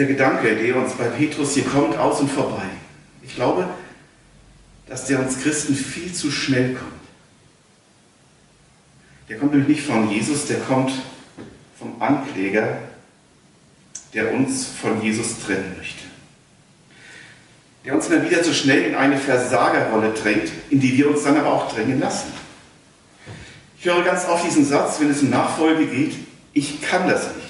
Dieser 0.00 0.12
Gedanke, 0.12 0.56
der 0.56 0.76
uns 0.76 0.94
bei 0.94 1.04
Petrus 1.04 1.52
hier 1.52 1.64
kommt, 1.64 1.94
aus 1.98 2.20
und 2.20 2.30
vorbei. 2.30 2.64
Ich 3.22 3.34
glaube, 3.34 3.68
dass 4.86 5.04
der 5.04 5.20
uns 5.20 5.42
Christen 5.42 5.74
viel 5.74 6.10
zu 6.10 6.30
schnell 6.30 6.72
kommt. 6.72 7.02
Der 9.28 9.36
kommt 9.36 9.52
nämlich 9.52 9.76
nicht 9.76 9.86
von 9.86 10.10
Jesus, 10.10 10.46
der 10.46 10.58
kommt 10.60 10.90
vom 11.78 12.00
Ankläger, 12.00 12.78
der 14.14 14.32
uns 14.32 14.68
von 14.68 15.02
Jesus 15.02 15.38
trennen 15.44 15.74
möchte. 15.76 16.04
Der 17.84 17.94
uns 17.94 18.06
immer 18.06 18.24
wieder 18.24 18.42
so 18.42 18.54
schnell 18.54 18.84
in 18.84 18.94
eine 18.94 19.18
Versagerrolle 19.18 20.14
drängt, 20.14 20.50
in 20.70 20.80
die 20.80 20.96
wir 20.96 21.10
uns 21.10 21.24
dann 21.24 21.36
aber 21.36 21.52
auch 21.52 21.70
drängen 21.74 22.00
lassen. 22.00 22.32
Ich 23.78 23.84
höre 23.84 24.02
ganz 24.02 24.26
oft 24.26 24.46
diesen 24.46 24.64
Satz, 24.64 24.98
wenn 24.98 25.10
es 25.10 25.20
um 25.20 25.28
Nachfolge 25.28 25.84
geht, 25.84 26.14
ich 26.54 26.80
kann 26.80 27.06
das 27.06 27.36
nicht. 27.36 27.49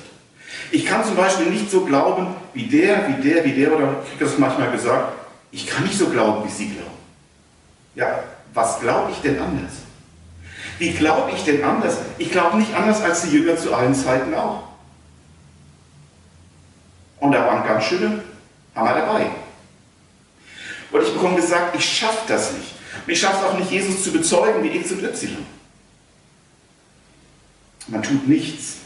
Ich 0.70 0.86
kann 0.86 1.04
zum 1.04 1.16
Beispiel 1.16 1.46
nicht 1.46 1.70
so 1.70 1.84
glauben 1.84 2.28
wie 2.54 2.64
der, 2.64 3.08
wie 3.08 3.22
der, 3.22 3.44
wie 3.44 3.52
der, 3.52 3.74
oder 3.74 3.96
ich 4.04 4.10
kriege 4.10 4.24
das 4.24 4.38
manchmal 4.38 4.70
gesagt, 4.70 5.12
ich 5.50 5.66
kann 5.66 5.84
nicht 5.84 5.98
so 5.98 6.08
glauben, 6.08 6.44
wie 6.44 6.52
Sie 6.52 6.68
glauben. 6.68 6.90
Ja, 7.94 8.22
was 8.54 8.80
glaube 8.80 9.10
ich 9.10 9.18
denn 9.18 9.40
anders? 9.40 9.72
Wie 10.78 10.92
glaube 10.92 11.32
ich 11.32 11.44
denn 11.44 11.62
anders? 11.64 11.98
Ich 12.18 12.30
glaube 12.30 12.56
nicht 12.56 12.74
anders 12.74 13.02
als 13.02 13.22
die 13.22 13.36
Jünger 13.36 13.56
zu 13.56 13.74
allen 13.74 13.94
Zeiten 13.94 14.32
auch. 14.34 14.62
Und 17.18 17.32
da 17.32 17.46
waren 17.46 17.66
ganz 17.66 17.84
schöne 17.84 18.22
Hammer 18.74 18.94
dabei. 18.94 19.26
Und 20.90 21.02
ich 21.02 21.12
bekomme 21.12 21.36
gesagt, 21.36 21.76
ich 21.76 21.84
schaffe 21.84 22.22
das 22.28 22.52
nicht. 22.52 22.74
Und 23.06 23.12
ich 23.12 23.20
schaffe 23.20 23.44
es 23.44 23.52
auch 23.52 23.58
nicht, 23.58 23.70
Jesus 23.70 24.02
zu 24.02 24.12
bezeugen 24.12 24.62
wie 24.62 24.76
X 24.76 24.92
und 24.92 25.04
Y. 25.04 25.36
Man 27.88 28.02
tut 28.02 28.26
nichts, 28.26 28.76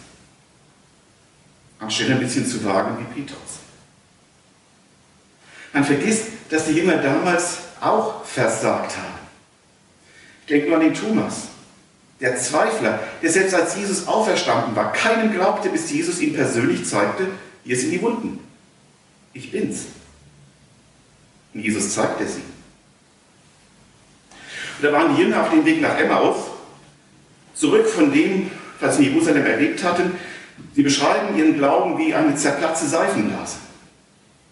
anstelle 1.84 2.14
ein 2.14 2.20
bisschen 2.20 2.46
zu 2.46 2.64
wagen 2.64 2.98
wie 2.98 3.20
Petrus. 3.20 3.38
Man 5.72 5.84
vergisst, 5.84 6.26
dass 6.50 6.66
die 6.66 6.72
Jünger 6.72 6.98
damals 6.98 7.58
auch 7.80 8.24
versagt 8.24 8.96
haben. 8.96 9.18
Ich 10.42 10.46
denke 10.46 10.68
nur 10.68 10.76
an 10.76 10.84
den 10.84 10.94
Thomas, 10.94 11.48
der 12.20 12.36
Zweifler, 12.36 13.00
der 13.22 13.30
selbst 13.30 13.54
als 13.54 13.76
Jesus 13.76 14.06
auferstanden 14.06 14.76
war, 14.76 14.92
keinem 14.92 15.32
glaubte, 15.32 15.68
bis 15.68 15.90
Jesus 15.90 16.20
ihm 16.20 16.34
persönlich 16.34 16.84
zeigte, 16.84 17.26
hier 17.64 17.76
sind 17.76 17.90
die 17.90 18.02
Wunden. 18.02 18.38
Ich 19.32 19.50
bin's. 19.50 19.86
Und 21.52 21.60
Jesus 21.60 21.94
zeigte 21.94 22.26
sie. 22.26 22.42
Und 24.78 24.84
da 24.84 24.92
waren 24.92 25.16
die 25.16 25.22
Jünger 25.22 25.42
auf 25.42 25.50
dem 25.50 25.64
Weg 25.64 25.80
nach 25.80 25.98
Emmaus, 25.98 26.36
zurück 27.54 27.86
von 27.88 28.12
dem, 28.12 28.50
was 28.80 28.96
sie 28.96 29.06
in 29.06 29.12
Jerusalem 29.12 29.46
erlebt 29.46 29.82
hatten, 29.82 30.12
Sie 30.74 30.82
beschreiben 30.82 31.36
ihren 31.36 31.56
Glauben 31.56 31.98
wie 31.98 32.14
eine 32.14 32.34
zerplatzte 32.36 32.86
Seifenblase. 32.86 33.56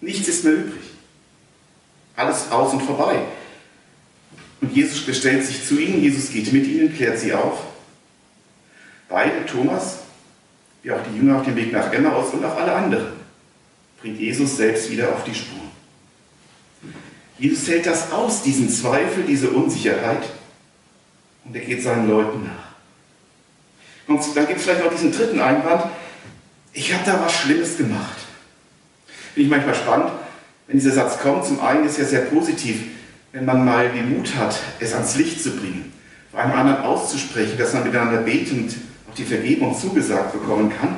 Nichts 0.01 0.29
ist 0.29 0.45
mehr 0.45 0.55
übrig. 0.55 0.83
Alles 2.17 2.51
aus 2.51 2.73
und 2.73 2.83
vorbei. 2.83 3.21
Und 4.61 4.75
Jesus 4.75 5.05
bestellt 5.05 5.45
sich 5.45 5.67
zu 5.67 5.79
ihnen, 5.79 6.03
Jesus 6.03 6.31
geht 6.31 6.53
mit 6.53 6.67
ihnen, 6.67 6.95
klärt 6.95 7.19
sie 7.19 7.33
auf. 7.33 7.59
Beide, 9.09 9.45
Thomas, 9.47 9.99
wie 10.83 10.93
auch 10.93 11.03
die 11.03 11.17
Jünger 11.17 11.39
auf 11.39 11.45
dem 11.45 11.57
Weg 11.57 11.73
nach 11.73 11.93
Emmaus 11.93 12.33
und 12.33 12.45
auch 12.45 12.57
alle 12.57 12.73
anderen, 12.73 13.13
bringt 14.01 14.19
Jesus 14.19 14.57
selbst 14.57 14.91
wieder 14.91 15.13
auf 15.13 15.25
die 15.25 15.35
Spur. 15.35 15.61
Jesus 17.39 17.69
hält 17.69 17.87
das 17.87 18.13
aus, 18.13 18.43
diesen 18.43 18.69
Zweifel, 18.69 19.25
diese 19.25 19.51
Unsicherheit, 19.51 20.23
und 21.45 21.55
er 21.57 21.63
geht 21.63 21.83
seinen 21.83 22.09
Leuten 22.09 22.45
nach. 22.45 22.72
Und 24.07 24.21
dann 24.35 24.47
gibt 24.47 24.59
es 24.59 24.65
vielleicht 24.65 24.85
noch 24.85 24.93
diesen 24.93 25.13
dritten 25.13 25.41
Einwand, 25.41 25.85
ich 26.73 26.93
habe 26.93 27.05
da 27.05 27.21
was 27.25 27.33
Schlimmes 27.33 27.77
gemacht. 27.77 28.17
Finde 29.35 29.47
ich 29.47 29.51
manchmal 29.51 29.75
spannend, 29.75 30.11
wenn 30.67 30.79
dieser 30.79 30.93
Satz 30.93 31.19
kommt. 31.19 31.45
Zum 31.45 31.61
einen 31.61 31.87
ist 31.87 31.99
er 31.99 32.07
sehr 32.07 32.23
positiv, 32.23 32.83
wenn 33.33 33.45
man 33.45 33.65
mal 33.65 33.91
den 33.91 34.17
Mut 34.17 34.35
hat, 34.37 34.59
es 34.81 34.95
ans 34.95 35.17
Licht 35.17 35.43
zu 35.43 35.51
bringen, 35.51 35.93
vor 36.31 36.41
einem 36.41 36.53
anderen 36.55 36.83
auszusprechen, 36.83 37.59
dass 37.59 37.75
man 37.75 37.85
miteinander 37.85 38.23
betend 38.23 38.75
auch 39.11 39.15
die 39.15 39.25
Vergebung 39.25 39.79
zugesagt 39.79 40.33
bekommen 40.33 40.71
kann. 40.71 40.97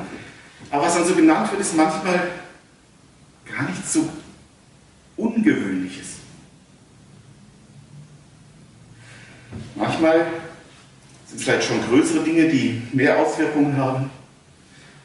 Aber 0.71 0.85
was 0.85 0.95
dann 0.95 1.05
so 1.05 1.15
genannt 1.15 1.51
wird, 1.51 1.61
ist 1.61 1.75
manchmal 1.75 2.29
gar 3.45 3.69
nicht 3.69 3.87
so 3.87 4.09
Ungewöhnliches. 5.17 6.07
Manchmal 9.75 10.25
sind 11.35 11.43
vielleicht 11.43 11.67
schon 11.67 11.81
größere 11.87 12.23
Dinge, 12.23 12.47
die 12.47 12.81
mehr 12.93 13.19
Auswirkungen 13.19 13.77
haben. 13.77 14.09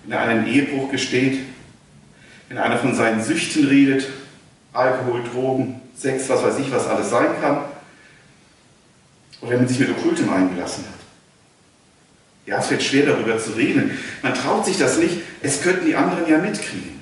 Wenn 0.04 0.12
er 0.12 0.20
einen 0.22 0.46
Ehebruch 0.46 0.90
gesteht, 0.90 1.40
wenn 2.49 2.58
einer 2.58 2.78
von 2.78 2.94
seinen 2.94 3.22
Süchten 3.22 3.66
redet, 3.66 4.08
Alkohol, 4.72 5.22
Drogen, 5.25 5.80
Sex, 5.96 6.28
was 6.28 6.42
weiß 6.42 6.58
ich, 6.60 6.70
was 6.70 6.87
alles 6.87 7.10
sein 7.10 7.28
kann, 7.40 7.58
oder 9.40 9.52
wenn 9.52 9.58
man 9.58 9.68
sich 9.68 9.80
mit 9.80 9.90
Okkultem 9.90 10.30
eingelassen 10.32 10.84
hat. 10.84 11.00
Ja, 12.46 12.58
es 12.58 12.70
wird 12.70 12.82
schwer 12.82 13.06
darüber 13.06 13.38
zu 13.38 13.50
reden. 13.52 13.90
Man 14.22 14.34
traut 14.34 14.64
sich 14.64 14.78
das 14.78 14.99
nicht, 14.99 15.18
es 15.42 15.62
könnten 15.62 15.87
die 15.87 15.96
anderen 15.96 16.28
ja 16.28 16.38
mitkriegen. 16.38 17.00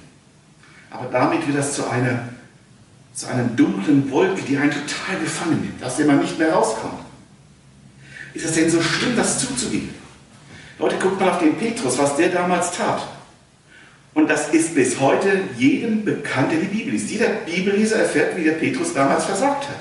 Aber 0.90 1.11
damit 1.11 1.47
wird 1.47 1.58
das 1.58 1.75
zu 1.75 1.88
einer, 1.88 2.28
zu 3.12 3.26
einer 3.26 3.44
dunklen 3.44 4.11
Wolke, 4.11 4.42
die 4.42 4.56
einen 4.56 4.70
total 4.70 5.20
gefangen 5.20 5.61
nimmt, 5.61 5.85
aus 5.85 5.97
der 5.97 6.06
man 6.06 6.20
nicht 6.20 6.38
mehr 6.38 6.52
rauskommt. 6.52 7.08
Ist 8.38 8.45
es 8.45 8.52
denn 8.52 8.71
so 8.71 8.80
schlimm, 8.80 9.16
das 9.16 9.40
zuzugeben? 9.40 9.92
Leute, 10.78 10.97
guckt 10.99 11.18
mal 11.18 11.30
auf 11.30 11.40
den 11.40 11.57
Petrus, 11.57 11.99
was 11.99 12.14
der 12.14 12.28
damals 12.28 12.71
tat. 12.71 13.04
Und 14.14 14.30
das 14.30 14.50
ist 14.50 14.76
bis 14.76 15.00
heute 15.00 15.40
jedem 15.57 16.04
bekannt, 16.04 16.52
der 16.52 16.61
die 16.61 16.66
Bibel 16.66 16.92
liest. 16.92 17.11
Jeder 17.11 17.30
Bibelleser 17.30 17.97
erfährt, 17.97 18.37
wie 18.37 18.45
der 18.45 18.52
Petrus 18.52 18.95
damals 18.95 19.25
versagt 19.25 19.68
hat. 19.68 19.80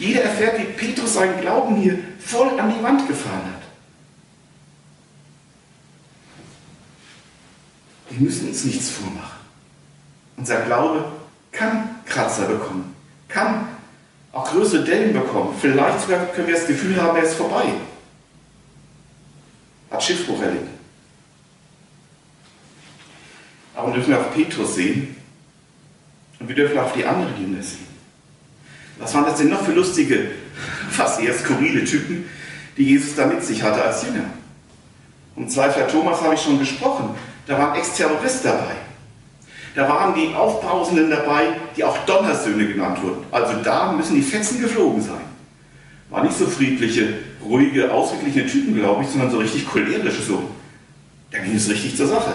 Jeder 0.00 0.22
erfährt, 0.22 0.58
wie 0.58 0.64
Petrus 0.64 1.14
seinen 1.14 1.40
Glauben 1.40 1.76
hier 1.76 2.00
voll 2.18 2.58
an 2.58 2.74
die 2.76 2.82
Wand 2.82 3.06
gefahren 3.06 3.44
hat. 3.44 3.62
Wir 8.10 8.22
müssen 8.22 8.48
uns 8.48 8.64
nichts 8.64 8.90
vormachen. 8.90 9.38
Unser 10.36 10.62
Glaube 10.62 11.12
kann 11.52 11.90
Kratzer 12.06 12.46
bekommen, 12.46 12.92
kann 13.28 13.75
auch 14.36 14.50
größere 14.50 14.84
Dellen 14.84 15.14
bekommen. 15.14 15.56
Vielleicht 15.58 16.02
sogar 16.02 16.26
können 16.26 16.46
wir 16.46 16.54
das 16.54 16.66
Gefühl 16.66 17.00
haben, 17.00 17.16
er 17.16 17.22
ist 17.22 17.34
vorbei. 17.34 17.64
Hat 19.90 20.02
Schiffbruch 20.02 20.42
erlebt. 20.42 20.68
Aber 23.74 23.88
wir 23.88 23.94
dürfen 23.94 24.14
auf 24.14 24.34
Petrus 24.34 24.74
sehen 24.74 25.16
und 26.38 26.48
wir 26.48 26.54
dürfen 26.54 26.78
auf 26.78 26.92
die 26.92 27.04
anderen 27.04 27.40
Jünger 27.40 27.62
sehen. 27.62 27.86
Was 28.98 29.14
waren 29.14 29.24
das 29.24 29.38
denn 29.38 29.48
noch 29.48 29.62
für 29.62 29.72
lustige, 29.72 30.30
fast 30.90 31.20
eher 31.20 31.34
skurrile 31.34 31.84
Typen, 31.84 32.28
die 32.76 32.84
Jesus 32.84 33.14
da 33.14 33.26
mit 33.26 33.42
sich 33.42 33.62
hatte 33.62 33.82
als 33.82 34.04
Jünger? 34.04 34.24
Um 35.34 35.48
Zweifler 35.48 35.88
Thomas 35.88 36.20
habe 36.20 36.34
ich 36.34 36.40
schon 36.40 36.58
gesprochen. 36.58 37.14
Da 37.46 37.58
waren 37.58 37.76
Ex-Terroristen 37.76 38.48
dabei. 38.48 38.76
Da 39.74 39.88
waren 39.88 40.14
die 40.14 40.34
Aufbrausenden 40.34 41.10
dabei, 41.10 41.60
die 41.76 41.84
auch 41.84 41.98
Donnersöhne 42.06 42.66
genannt 42.66 43.02
wurden. 43.02 43.24
Also 43.30 43.62
da 43.62 43.92
müssen 43.92 44.16
die 44.16 44.22
Fetzen 44.22 44.60
geflogen 44.60 45.02
sein. 45.02 45.20
War 46.08 46.24
nicht 46.24 46.36
so 46.36 46.46
friedliche, 46.46 47.18
ruhige, 47.44 47.92
ausgeglichene 47.92 48.46
Typen, 48.46 48.74
glaube 48.74 49.04
ich, 49.04 49.10
sondern 49.10 49.30
so 49.30 49.38
richtig 49.38 49.66
cholerische 49.66 50.22
so. 50.22 50.50
Da 51.30 51.38
ging 51.38 51.54
es 51.54 51.68
richtig 51.68 51.96
zur 51.96 52.06
Sache. 52.06 52.34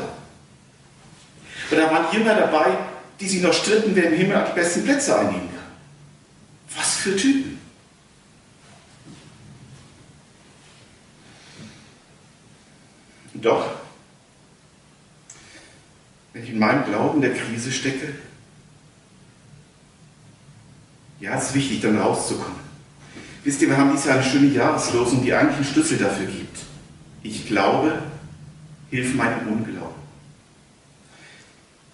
Und 1.72 1.78
da 1.78 1.90
waren 1.90 2.14
Jünger 2.14 2.36
dabei, 2.36 2.78
die 3.20 3.28
sich 3.28 3.42
noch 3.42 3.54
stritten, 3.54 3.96
wer 3.96 4.12
im 4.12 4.14
Himmel 4.14 4.46
die 4.50 4.60
besten 4.60 4.84
Plätze 4.84 5.18
einnehmen 5.18 5.50
kann. 5.50 6.78
Was 6.78 6.96
für 6.98 7.16
Typen. 7.16 7.60
Doch, 13.34 13.66
wenn 16.34 16.44
ich 16.44 16.50
in 16.50 16.60
meinem 16.60 16.86
Glauben 16.86 17.22
der 17.22 17.34
Krise 17.34 17.72
stecke, 17.72 18.14
ja, 21.22 21.38
es 21.38 21.50
ist 21.50 21.54
wichtig, 21.54 21.82
dann 21.82 22.00
rauszukommen. 22.00 22.60
Wisst 23.44 23.62
ihr, 23.62 23.70
wir 23.70 23.78
haben 23.78 23.92
dieses 23.92 24.06
Jahr 24.06 24.16
eine 24.16 24.24
schöne 24.24 24.48
Jahreslosung, 24.48 25.24
die 25.24 25.34
eigentlich 25.34 25.58
einen 25.58 25.66
Schlüssel 25.66 25.98
dafür 25.98 26.26
gibt. 26.26 26.58
Ich 27.24 27.48
glaube, 27.48 27.94
hilf 28.90 29.14
meinem 29.16 29.48
Unglauben. 29.48 30.02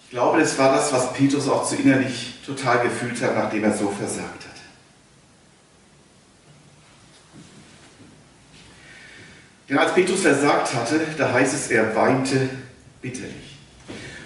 Ich 0.04 0.10
glaube, 0.10 0.40
das 0.40 0.58
war 0.58 0.74
das, 0.74 0.92
was 0.92 1.12
Petrus 1.12 1.48
auch 1.48 1.68
zu 1.68 1.76
innerlich 1.76 2.34
total 2.44 2.80
gefühlt 2.82 3.20
hat, 3.22 3.34
nachdem 3.34 3.64
er 3.64 3.76
so 3.76 3.90
versagt 3.90 4.44
hat. 4.44 4.48
Denn 9.68 9.76
als 9.76 9.92
Petrus 9.92 10.22
versagt 10.22 10.74
hatte, 10.74 11.00
da 11.18 11.30
heißt 11.30 11.52
es, 11.52 11.70
er 11.70 11.94
weinte 11.94 12.48
bitterlich. 13.02 13.58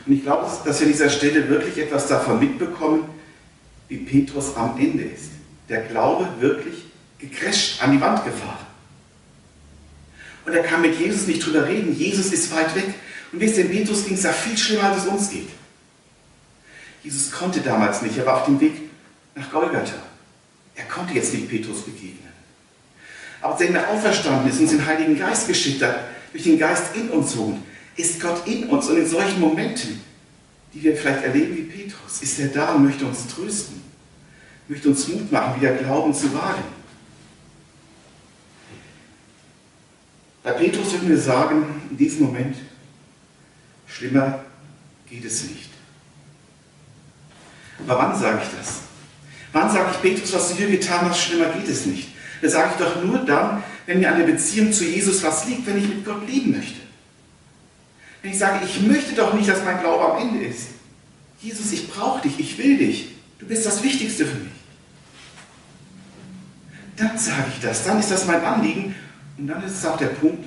Und 0.06 0.12
ich 0.12 0.22
glaube, 0.22 0.46
dass 0.64 0.78
wir 0.78 0.86
an 0.86 0.92
dieser 0.92 1.10
Stelle 1.10 1.48
wirklich 1.48 1.78
etwas 1.78 2.06
davon 2.06 2.38
mitbekommen, 2.38 3.04
wie 3.92 3.98
Petrus 3.98 4.56
am 4.56 4.78
Ende 4.78 5.04
ist. 5.04 5.32
Der 5.68 5.82
Glaube 5.82 6.26
wirklich 6.40 6.86
gecrasht, 7.18 7.82
an 7.82 7.92
die 7.92 8.00
Wand 8.00 8.24
gefahren. 8.24 8.66
Und 10.46 10.54
er 10.54 10.62
kann 10.62 10.80
mit 10.80 10.98
Jesus 10.98 11.26
nicht 11.26 11.44
drüber 11.44 11.66
reden. 11.68 11.94
Jesus 11.94 12.32
ist 12.32 12.50
weit 12.54 12.74
weg. 12.74 12.94
Und 13.32 13.40
wisst 13.40 13.58
ihr, 13.58 13.68
Petrus 13.68 14.06
ging 14.06 14.14
es 14.14 14.22
da 14.22 14.32
viel 14.32 14.56
schlimmer, 14.56 14.84
als 14.84 15.02
es 15.02 15.06
uns 15.06 15.30
geht. 15.30 15.48
Jesus 17.04 17.30
konnte 17.30 17.60
damals 17.60 18.00
nicht. 18.00 18.16
Er 18.16 18.24
war 18.24 18.40
auf 18.40 18.46
dem 18.46 18.58
Weg 18.60 18.72
nach 19.34 19.50
Golgatha. 19.50 20.02
Er 20.74 20.84
konnte 20.86 21.12
jetzt 21.12 21.34
nicht 21.34 21.50
Petrus 21.50 21.82
begegnen. 21.82 22.32
Aber 23.42 23.58
seitdem 23.58 23.76
er 23.76 23.90
auferstanden 23.90 24.48
ist 24.48 24.58
und 24.58 24.70
den 24.70 24.86
Heiligen 24.86 25.18
Geist 25.18 25.48
geschickt 25.48 25.82
hat, 25.82 25.98
durch 26.32 26.44
den 26.44 26.58
Geist 26.58 26.96
in 26.96 27.10
uns 27.10 27.36
wohnt, 27.36 27.58
ist 27.96 28.20
Gott 28.20 28.46
in 28.46 28.70
uns. 28.70 28.88
Und 28.88 28.96
in 28.96 29.06
solchen 29.06 29.38
Momenten, 29.38 30.00
die 30.74 30.82
wir 30.82 30.96
vielleicht 30.96 31.24
erleben 31.24 31.56
wie 31.56 31.62
Petrus, 31.62 32.22
ist 32.22 32.38
er 32.38 32.48
da 32.48 32.74
und 32.74 32.84
möchte 32.84 33.04
uns 33.04 33.26
trösten, 33.26 33.82
möchte 34.68 34.88
uns 34.88 35.08
Mut 35.08 35.30
machen, 35.30 35.60
wieder 35.60 35.74
Glauben 35.74 36.14
zu 36.14 36.32
wagen. 36.32 36.62
Bei 40.42 40.52
Petrus 40.52 40.92
würden 40.92 41.08
wir 41.08 41.18
sagen, 41.18 41.82
in 41.90 41.96
diesem 41.96 42.26
Moment, 42.26 42.56
schlimmer 43.86 44.44
geht 45.08 45.24
es 45.24 45.44
nicht. 45.44 45.70
Aber 47.86 47.98
wann 47.98 48.18
sage 48.18 48.40
ich 48.42 48.58
das? 48.58 48.80
Wann 49.52 49.70
sage 49.70 49.90
ich, 49.92 50.00
Petrus, 50.00 50.32
was 50.32 50.48
du 50.48 50.54
hier 50.54 50.70
getan 50.70 51.08
hast, 51.08 51.20
schlimmer 51.20 51.50
geht 51.50 51.68
es 51.68 51.86
nicht? 51.86 52.08
Das 52.40 52.52
sage 52.52 52.72
ich 52.72 52.84
doch 52.84 53.04
nur 53.04 53.18
dann, 53.18 53.62
wenn 53.86 54.00
mir 54.00 54.10
an 54.10 54.18
der 54.18 54.26
Beziehung 54.26 54.72
zu 54.72 54.84
Jesus 54.84 55.22
was 55.22 55.46
liegt, 55.46 55.66
wenn 55.66 55.78
ich 55.78 55.88
mit 55.88 56.04
Gott 56.04 56.26
leben 56.26 56.52
möchte. 56.52 56.80
Wenn 58.22 58.30
ich 58.30 58.38
sage, 58.38 58.64
ich 58.64 58.80
möchte 58.80 59.14
doch 59.14 59.34
nicht, 59.34 59.48
dass 59.48 59.64
mein 59.64 59.80
Glaube 59.80 60.12
am 60.12 60.18
Ende 60.18 60.44
ist. 60.44 60.68
Jesus, 61.40 61.72
ich 61.72 61.90
brauche 61.90 62.22
dich, 62.22 62.38
ich 62.38 62.56
will 62.56 62.78
dich. 62.78 63.08
Du 63.38 63.46
bist 63.46 63.66
das 63.66 63.82
Wichtigste 63.82 64.24
für 64.24 64.38
mich. 64.38 64.52
Dann 66.96 67.18
sage 67.18 67.46
ich 67.52 67.60
das, 67.60 67.84
dann 67.84 67.98
ist 67.98 68.10
das 68.10 68.26
mein 68.26 68.44
Anliegen 68.44 68.94
und 69.36 69.48
dann 69.48 69.62
ist 69.64 69.72
es 69.72 69.86
auch 69.86 69.96
der 69.96 70.08
Punkt, 70.08 70.44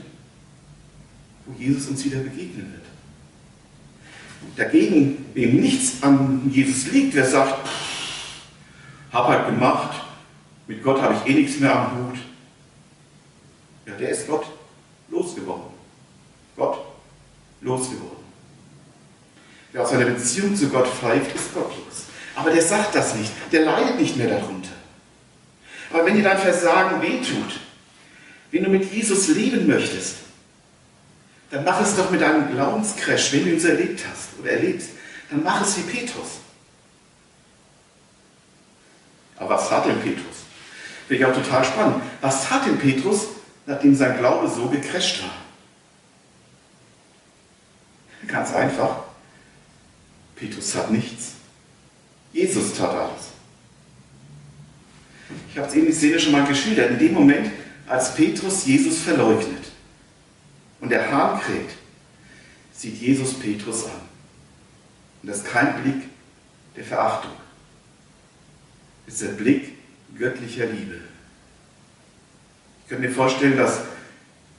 wo 1.45 1.61
Jesus 1.61 1.87
uns 1.87 2.05
wieder 2.05 2.19
begegnen 2.19 2.71
wird. 2.71 2.85
Dagegen, 4.55 5.25
wem 5.33 5.59
nichts 5.59 6.01
an 6.01 6.49
Jesus 6.49 6.91
liegt, 6.91 7.13
wer 7.15 7.25
sagt, 7.25 7.67
hab 9.11 9.27
halt 9.27 9.47
gemacht, 9.47 10.01
mit 10.67 10.81
Gott 10.81 11.01
habe 11.01 11.15
ich 11.15 11.29
eh 11.29 11.39
nichts 11.41 11.59
mehr 11.59 11.75
am 11.75 11.97
Hut, 11.97 12.19
ja, 13.87 13.93
der 13.95 14.09
ist 14.09 14.27
Gott 14.27 14.45
losgeworden. 15.09 15.73
Gott 16.55 16.84
losgeworden. 17.65 18.23
Wer 19.71 19.81
aus 19.81 19.89
seiner 19.89 20.05
Beziehung 20.05 20.55
zu 20.55 20.69
Gott 20.69 20.87
pfeift, 20.87 21.35
ist 21.35 21.53
gottlos. 21.53 22.05
Aber 22.35 22.51
der 22.51 22.61
sagt 22.61 22.95
das 22.95 23.15
nicht, 23.15 23.31
der 23.51 23.65
leidet 23.65 23.99
nicht 23.99 24.15
mehr 24.15 24.29
darunter. 24.29 24.69
Aber 25.91 26.05
wenn 26.05 26.15
dir 26.15 26.23
dein 26.23 26.37
Versagen 26.37 27.01
wehtut, 27.01 27.59
wenn 28.51 28.63
du 28.63 28.69
mit 28.69 28.91
Jesus 28.91 29.27
leben 29.29 29.67
möchtest, 29.67 30.17
dann 31.51 31.63
mach 31.63 31.81
es 31.81 31.95
doch 31.95 32.09
mit 32.09 32.21
deinem 32.21 32.51
Glaubenscrash, 32.51 33.33
wenn 33.33 33.45
du 33.45 33.51
ihn 33.51 33.59
so 33.59 33.67
erlebt 33.67 34.01
hast 34.09 34.39
oder 34.39 34.51
erlebst, 34.51 34.89
dann 35.29 35.43
mach 35.43 35.61
es 35.61 35.77
wie 35.77 35.81
Petrus. 35.81 36.39
Aber 39.37 39.51
was 39.51 39.69
hat 39.69 39.85
denn 39.85 39.99
Petrus? 40.01 40.45
Finde 41.07 41.23
ich 41.23 41.25
auch 41.25 41.35
total 41.35 41.63
spannend. 41.63 42.01
Was 42.21 42.49
hat 42.49 42.65
denn 42.65 42.77
Petrus, 42.77 43.27
nachdem 43.65 43.95
sein 43.95 44.17
Glaube 44.17 44.47
so 44.47 44.67
gecrasht 44.67 45.21
war? 45.21 45.44
Ganz 48.27 48.53
einfach. 48.53 49.03
Petrus 50.35 50.75
hat 50.75 50.91
nichts. 50.91 51.33
Jesus 52.33 52.73
tat 52.73 52.91
alles. 52.91 53.31
Ich 55.49 55.57
habe 55.57 55.67
es 55.67 55.73
eben 55.73 55.87
die 55.87 55.93
Szene 55.93 56.19
schon 56.19 56.33
mal 56.33 56.45
geschildert. 56.45 56.91
In 56.91 56.99
dem 56.99 57.13
Moment, 57.13 57.51
als 57.87 58.13
Petrus 58.13 58.65
Jesus 58.65 58.99
verleugnet, 58.99 59.65
und 60.81 60.89
der 60.89 61.11
Hahn 61.11 61.39
kräht, 61.39 61.69
sieht 62.73 63.01
Jesus 63.01 63.33
Petrus 63.33 63.85
an. 63.85 64.01
Und 65.21 65.29
das 65.29 65.37
ist 65.37 65.47
kein 65.47 65.81
Blick 65.81 66.03
der 66.75 66.83
Verachtung. 66.83 67.31
Es 69.07 69.15
ist 69.15 69.23
der 69.23 69.29
Blick 69.29 69.73
göttlicher 70.15 70.67
Liebe. 70.67 70.99
Ich 72.83 72.89
könnte 72.89 73.07
mir 73.07 73.13
vorstellen, 73.13 73.57
dass 73.57 73.81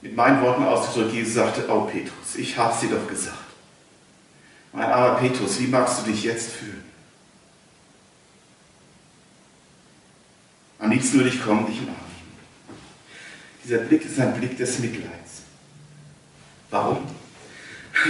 mit 0.02 0.16
meinen 0.16 0.42
Worten 0.42 0.64
ausgedrückt 0.64 1.14
Jesus 1.14 1.34
sagte, 1.34 1.64
oh 1.68 1.82
Petrus, 1.82 2.34
ich 2.36 2.56
habe 2.56 2.76
sie 2.76 2.88
doch 2.88 3.06
gesagt. 3.06 3.45
Mein 4.72 4.90
armer 4.90 5.18
Petrus, 5.18 5.58
wie 5.60 5.66
magst 5.66 6.00
du 6.00 6.10
dich 6.10 6.24
jetzt 6.24 6.52
fühlen? 6.52 6.84
Am 10.78 10.90
liebsten 10.90 11.18
würde 11.18 11.30
ich 11.30 11.42
kommen, 11.42 11.66
dich 11.66 11.78
umarmen. 11.78 11.96
Dieser 13.64 13.78
Blick 13.78 14.04
ist 14.04 14.20
ein 14.20 14.34
Blick 14.34 14.56
des 14.56 14.78
Mitleids. 14.78 15.42
Warum? 16.70 16.98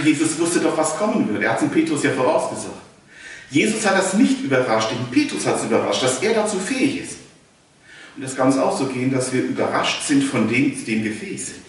Jesus 0.03 0.37
wusste 0.37 0.59
doch, 0.59 0.77
was 0.77 0.97
kommen 0.97 1.27
würde. 1.29 1.45
Er 1.45 1.53
hat 1.53 1.61
es 1.61 1.69
Petrus 1.69 2.03
ja 2.03 2.11
vorausgesagt. 2.11 2.75
Jesus 3.49 3.85
hat 3.85 3.97
das 3.97 4.13
nicht 4.13 4.41
überrascht, 4.41 4.91
denn 4.91 5.05
Petrus 5.09 5.45
hat 5.45 5.57
es 5.57 5.63
überrascht, 5.63 6.03
dass 6.03 6.21
er 6.21 6.33
dazu 6.33 6.59
fähig 6.59 7.01
ist. 7.01 7.17
Und 8.15 8.23
das 8.23 8.35
kann 8.35 8.47
uns 8.47 8.57
auch 8.57 8.77
so 8.77 8.87
gehen, 8.87 9.11
dass 9.11 9.31
wir 9.31 9.43
überrascht 9.43 10.05
sind 10.05 10.23
von 10.23 10.49
dem, 10.49 10.77
zu 10.77 10.85
dem 10.85 11.03
wir 11.03 11.13
fähig 11.13 11.45
sind. 11.45 11.63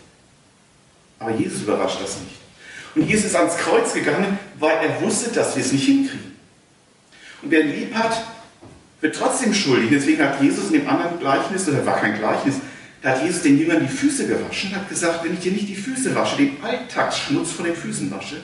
Aber 1.19 1.31
Jesus 1.33 1.63
überrascht 1.63 2.01
das 2.03 2.17
nicht. 2.21 2.37
Und 2.95 3.09
Jesus 3.09 3.27
ist 3.27 3.37
ans 3.37 3.57
Kreuz 3.57 3.93
gegangen, 3.93 4.39
weil 4.59 4.77
er 4.79 5.01
wusste, 5.03 5.31
dass 5.31 5.55
wir 5.57 5.63
es 5.63 5.73
nicht 5.73 5.85
hinkriegen. 5.85 6.33
Und 7.43 7.51
wer 7.51 7.63
lieb 7.63 7.95
hat, 7.95 8.25
wird 9.01 9.15
trotzdem 9.15 9.55
schuldig. 9.55 9.91
Deswegen 9.91 10.23
hat 10.23 10.41
Jesus 10.43 10.67
in 10.67 10.81
dem 10.81 10.89
anderen 10.89 11.19
Gleichnis, 11.21 11.69
oder 11.69 11.85
war 11.87 12.01
kein 12.01 12.19
Gleichnis, 12.19 12.57
da 13.03 13.11
hat 13.11 13.23
Jesus 13.23 13.43
den 13.43 13.59
Jüngern 13.59 13.81
die 13.81 13.89
Füße 13.93 14.27
gewaschen, 14.27 14.75
hat 14.75 14.89
gesagt, 14.89 15.25
wenn 15.25 15.35
ich 15.35 15.41
dir 15.41 15.53
nicht 15.53 15.69
die 15.69 15.77
Füße 15.77 16.15
wasche, 16.15 16.37
den 16.37 16.63
Alltagsschmutz 16.63 17.53
von 17.53 17.67
den 17.67 17.77
Füßen 17.77 18.11
wasche, 18.11 18.39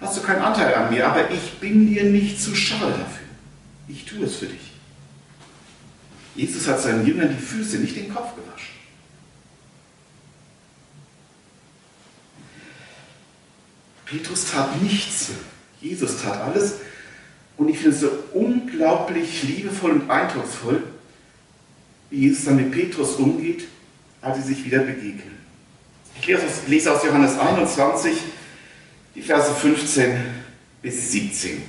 hast 0.00 0.18
du 0.18 0.22
keinen 0.22 0.42
Anteil 0.42 0.74
an 0.74 0.90
mir, 0.92 1.06
aber 1.06 1.30
ich 1.30 1.58
bin 1.58 1.88
dir 1.88 2.04
nicht 2.04 2.42
zu 2.42 2.54
schade 2.54 2.90
dafür. 2.90 3.26
Ich 3.88 4.04
tue 4.04 4.26
es 4.26 4.36
für 4.36 4.46
dich. 4.46 4.72
Jesus 6.34 6.66
hat 6.68 6.80
seinen 6.80 7.06
Jüngern 7.06 7.34
die 7.34 7.42
Füße, 7.42 7.78
nicht 7.78 7.96
den 7.96 8.12
Kopf 8.12 8.34
gewaschen. 8.34 8.81
Petrus 14.12 14.44
tat 14.44 14.82
nichts. 14.82 15.30
Jesus 15.80 16.22
tat 16.22 16.38
alles. 16.42 16.74
Und 17.56 17.68
ich 17.68 17.78
finde 17.78 17.94
es 17.96 18.00
so 18.00 18.10
unglaublich 18.34 19.42
liebevoll 19.44 19.92
und 19.92 20.10
eindrucksvoll, 20.10 20.82
wie 22.10 22.20
Jesus 22.20 22.44
dann 22.44 22.56
mit 22.56 22.72
Petrus 22.72 23.14
umgeht, 23.14 23.64
als 24.20 24.36
sie 24.36 24.54
sich 24.54 24.64
wieder 24.64 24.80
begegnen. 24.80 25.38
Ich 26.20 26.26
lese 26.68 26.92
aus 26.92 27.02
Johannes 27.04 27.38
21, 27.38 28.18
die 29.14 29.22
Verse 29.22 29.54
15 29.54 30.18
bis 30.82 31.10
17. 31.10 31.62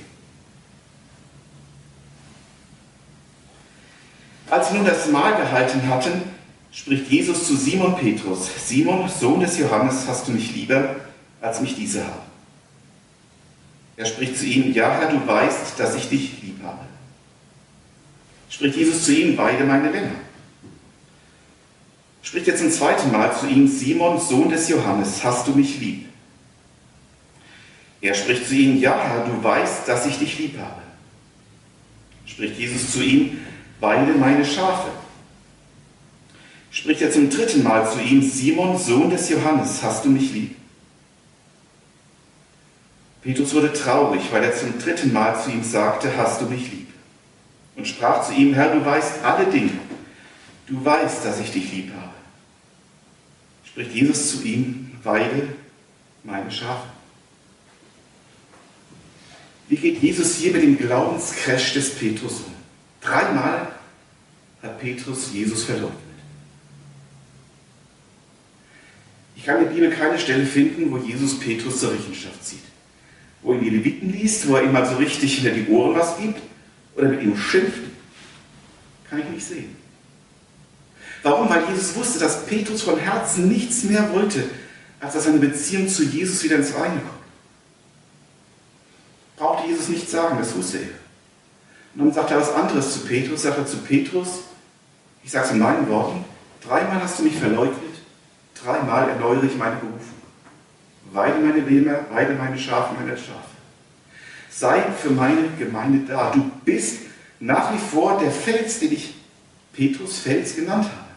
Als 4.50 4.68
sie 4.68 4.76
nun 4.76 4.84
das 4.84 5.08
Mahl 5.08 5.36
gehalten 5.36 5.88
hatten, 5.88 6.22
spricht 6.70 7.10
Jesus 7.10 7.46
zu 7.46 7.56
Simon 7.56 7.96
Petrus, 7.96 8.50
Simon, 8.66 9.08
Sohn 9.08 9.40
des 9.40 9.58
Johannes, 9.58 10.06
hast 10.06 10.28
du 10.28 10.32
mich 10.32 10.54
lieber, 10.54 10.96
als 11.40 11.60
mich 11.60 11.74
diese 11.74 12.04
haben? 12.04 12.33
Er 13.96 14.06
spricht 14.06 14.36
zu 14.36 14.46
ihm, 14.46 14.72
ja 14.72 14.90
Herr, 14.90 15.10
du 15.10 15.26
weißt, 15.26 15.78
dass 15.78 15.94
ich 15.94 16.08
dich 16.08 16.42
lieb 16.42 16.62
habe. 16.62 16.84
Spricht 18.50 18.76
Jesus 18.76 19.04
zu 19.04 19.12
ihm, 19.12 19.36
weide 19.36 19.64
meine 19.64 19.90
Lämmer. 19.90 20.16
Spricht 22.22 22.48
er 22.48 22.56
zum 22.56 22.70
zweiten 22.70 23.12
Mal 23.12 23.36
zu 23.36 23.46
ihm, 23.46 23.68
Simon, 23.68 24.20
Sohn 24.20 24.48
des 24.48 24.68
Johannes, 24.68 25.22
hast 25.22 25.46
du 25.46 25.52
mich 25.52 25.78
lieb? 25.78 26.06
Er 28.00 28.14
spricht 28.14 28.48
zu 28.48 28.54
ihm, 28.54 28.80
ja 28.80 28.98
Herr, 28.98 29.24
du 29.24 29.42
weißt, 29.42 29.86
dass 29.86 30.06
ich 30.06 30.18
dich 30.18 30.38
lieb 30.38 30.58
habe. 30.58 30.82
Spricht 32.26 32.58
Jesus 32.58 32.92
zu 32.92 33.02
ihm, 33.02 33.38
weide 33.80 34.12
meine 34.12 34.44
Schafe. 34.44 34.90
Spricht 36.70 37.02
er 37.02 37.12
zum 37.12 37.30
dritten 37.30 37.62
Mal 37.62 37.90
zu 37.90 38.00
ihm, 38.00 38.20
Simon, 38.20 38.76
Sohn 38.76 39.10
des 39.10 39.28
Johannes, 39.28 39.82
hast 39.82 40.04
du 40.04 40.10
mich 40.10 40.32
lieb? 40.32 40.56
Petrus 43.24 43.54
wurde 43.54 43.72
traurig, 43.72 44.30
weil 44.30 44.44
er 44.44 44.54
zum 44.54 44.78
dritten 44.78 45.10
Mal 45.12 45.42
zu 45.42 45.50
ihm 45.50 45.64
sagte, 45.64 46.14
hast 46.14 46.42
du 46.42 46.44
mich 46.44 46.70
lieb? 46.70 46.88
Und 47.74 47.88
sprach 47.88 48.26
zu 48.26 48.34
ihm, 48.34 48.52
Herr, 48.52 48.74
du 48.74 48.84
weißt 48.84 49.24
alle 49.24 49.46
Dinge. 49.46 49.72
Du 50.66 50.84
weißt, 50.84 51.24
dass 51.24 51.40
ich 51.40 51.50
dich 51.50 51.72
lieb 51.72 51.90
habe. 51.94 52.12
Spricht 53.64 53.92
Jesus 53.92 54.30
zu 54.30 54.42
ihm, 54.44 54.92
weide 55.02 55.48
meine 56.22 56.50
Schafe. 56.50 56.86
Wie 59.68 59.76
geht 59.76 60.02
Jesus 60.02 60.36
hier 60.36 60.52
mit 60.52 60.62
dem 60.62 60.76
Glaubenscrash 60.76 61.72
des 61.72 61.94
Petrus 61.94 62.40
um? 62.40 62.52
Dreimal 63.00 63.68
hat 64.62 64.80
Petrus 64.80 65.32
Jesus 65.32 65.64
verleugnet. 65.64 65.98
Ich 69.34 69.44
kann 69.44 69.58
in 69.58 69.64
der 69.64 69.70
Bibel 69.70 69.90
keine 69.90 70.18
Stelle 70.18 70.44
finden, 70.44 70.90
wo 70.90 70.98
Jesus 70.98 71.40
Petrus 71.40 71.80
zur 71.80 71.92
Rechenschaft 71.92 72.44
zieht 72.44 72.73
wo 73.44 73.52
ihm 73.52 73.62
die 73.62 73.70
Leviten 73.70 74.10
liest, 74.10 74.48
wo 74.48 74.56
er 74.56 74.64
ihm 74.64 74.72
mal 74.72 74.86
so 74.86 74.96
richtig 74.96 75.36
hinter 75.38 75.54
die 75.54 75.68
Ohren 75.68 75.94
was 75.94 76.16
gibt 76.16 76.40
oder 76.96 77.08
mit 77.08 77.22
ihm 77.22 77.36
schimpft, 77.36 77.80
kann 79.08 79.20
ich 79.20 79.28
nicht 79.28 79.46
sehen. 79.46 79.76
Warum? 81.22 81.48
Weil 81.48 81.68
Jesus 81.68 81.94
wusste, 81.94 82.18
dass 82.18 82.46
Petrus 82.46 82.82
von 82.82 82.98
Herzen 82.98 83.48
nichts 83.48 83.84
mehr 83.84 84.10
wollte, 84.12 84.44
als 84.98 85.12
dass 85.12 85.24
seine 85.24 85.38
Beziehung 85.38 85.88
zu 85.88 86.02
Jesus 86.04 86.42
wieder 86.42 86.56
ins 86.56 86.74
Reine 86.74 87.00
kommt. 87.00 87.24
Brauchte 89.36 89.68
Jesus 89.68 89.88
nicht 89.88 90.10
sagen, 90.10 90.38
das 90.38 90.54
wusste 90.56 90.78
er. 90.78 90.88
Und 91.94 92.06
dann 92.06 92.12
sagt 92.12 92.30
er 92.30 92.40
was 92.40 92.52
anderes 92.52 92.94
zu 92.94 93.00
Petrus, 93.00 93.42
sagt 93.42 93.58
er 93.58 93.66
zu 93.66 93.76
Petrus, 93.78 94.40
ich 95.22 95.30
sage 95.30 95.46
es 95.46 95.52
in 95.52 95.58
meinen 95.58 95.88
Worten, 95.88 96.24
dreimal 96.66 97.02
hast 97.02 97.18
du 97.18 97.24
mich 97.24 97.36
verleugnet, 97.36 97.78
dreimal 98.54 99.08
erneuere 99.08 99.44
ich 99.44 99.56
meine 99.56 99.76
Berufung 99.76 100.23
weide 101.12 101.38
meine 101.38 101.60
Lämmer, 101.60 102.00
weide 102.10 102.34
meine 102.34 102.58
Schafe, 102.58 102.94
meine 102.94 103.16
Schafe. 103.16 103.54
Sei 104.50 104.82
für 105.00 105.10
meine 105.10 105.48
Gemeinde 105.58 106.06
da. 106.06 106.30
Du 106.30 106.50
bist 106.64 106.98
nach 107.40 107.72
wie 107.72 107.78
vor 107.78 108.18
der 108.20 108.30
Fels, 108.30 108.80
den 108.80 108.92
ich 108.92 109.14
Petrus 109.72 110.20
Fels 110.20 110.54
genannt 110.54 110.84
habe. 110.84 111.08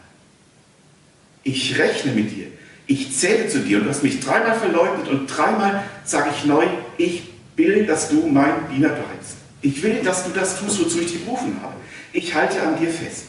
Ich 1.44 1.78
rechne 1.78 2.12
mit 2.12 2.30
dir. 2.36 2.46
Ich 2.86 3.16
zähle 3.16 3.48
zu 3.48 3.60
dir 3.60 3.78
und 3.78 3.84
du 3.84 3.90
hast 3.90 4.02
mich 4.02 4.20
dreimal 4.20 4.58
verleugnet 4.58 5.08
und 5.08 5.26
dreimal 5.26 5.84
sage 6.04 6.30
ich 6.36 6.44
neu, 6.46 6.66
ich 6.96 7.22
will, 7.56 7.86
dass 7.86 8.08
du 8.08 8.26
mein 8.26 8.68
Diener 8.74 8.88
bleibst. 8.88 9.36
Ich 9.60 9.82
will, 9.82 10.02
dass 10.02 10.24
du 10.24 10.30
das 10.30 10.58
tust, 10.58 10.84
wozu 10.84 11.00
ich 11.00 11.12
dich 11.12 11.24
berufen 11.24 11.56
habe. 11.62 11.74
Ich 12.12 12.34
halte 12.34 12.60
an 12.62 12.78
dir 12.78 12.90
fest. 12.90 13.26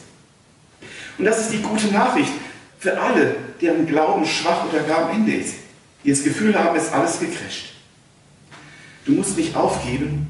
Und 1.18 1.24
das 1.24 1.40
ist 1.40 1.52
die 1.52 1.60
gute 1.60 1.88
Nachricht 1.88 2.32
für 2.78 2.98
alle, 2.98 3.36
deren 3.60 3.86
Glauben 3.86 4.24
schwach 4.24 4.64
oder 4.68 4.82
gar 4.82 5.10
am 5.10 5.16
Ende 5.16 5.34
ist 5.34 5.54
die 6.04 6.10
das 6.10 6.22
Gefühl 6.22 6.58
haben, 6.58 6.76
es 6.76 6.84
ist 6.84 6.92
alles 6.92 7.20
gecrasht. 7.20 7.74
Du 9.04 9.12
musst 9.12 9.36
nicht 9.36 9.54
aufgeben, 9.56 10.26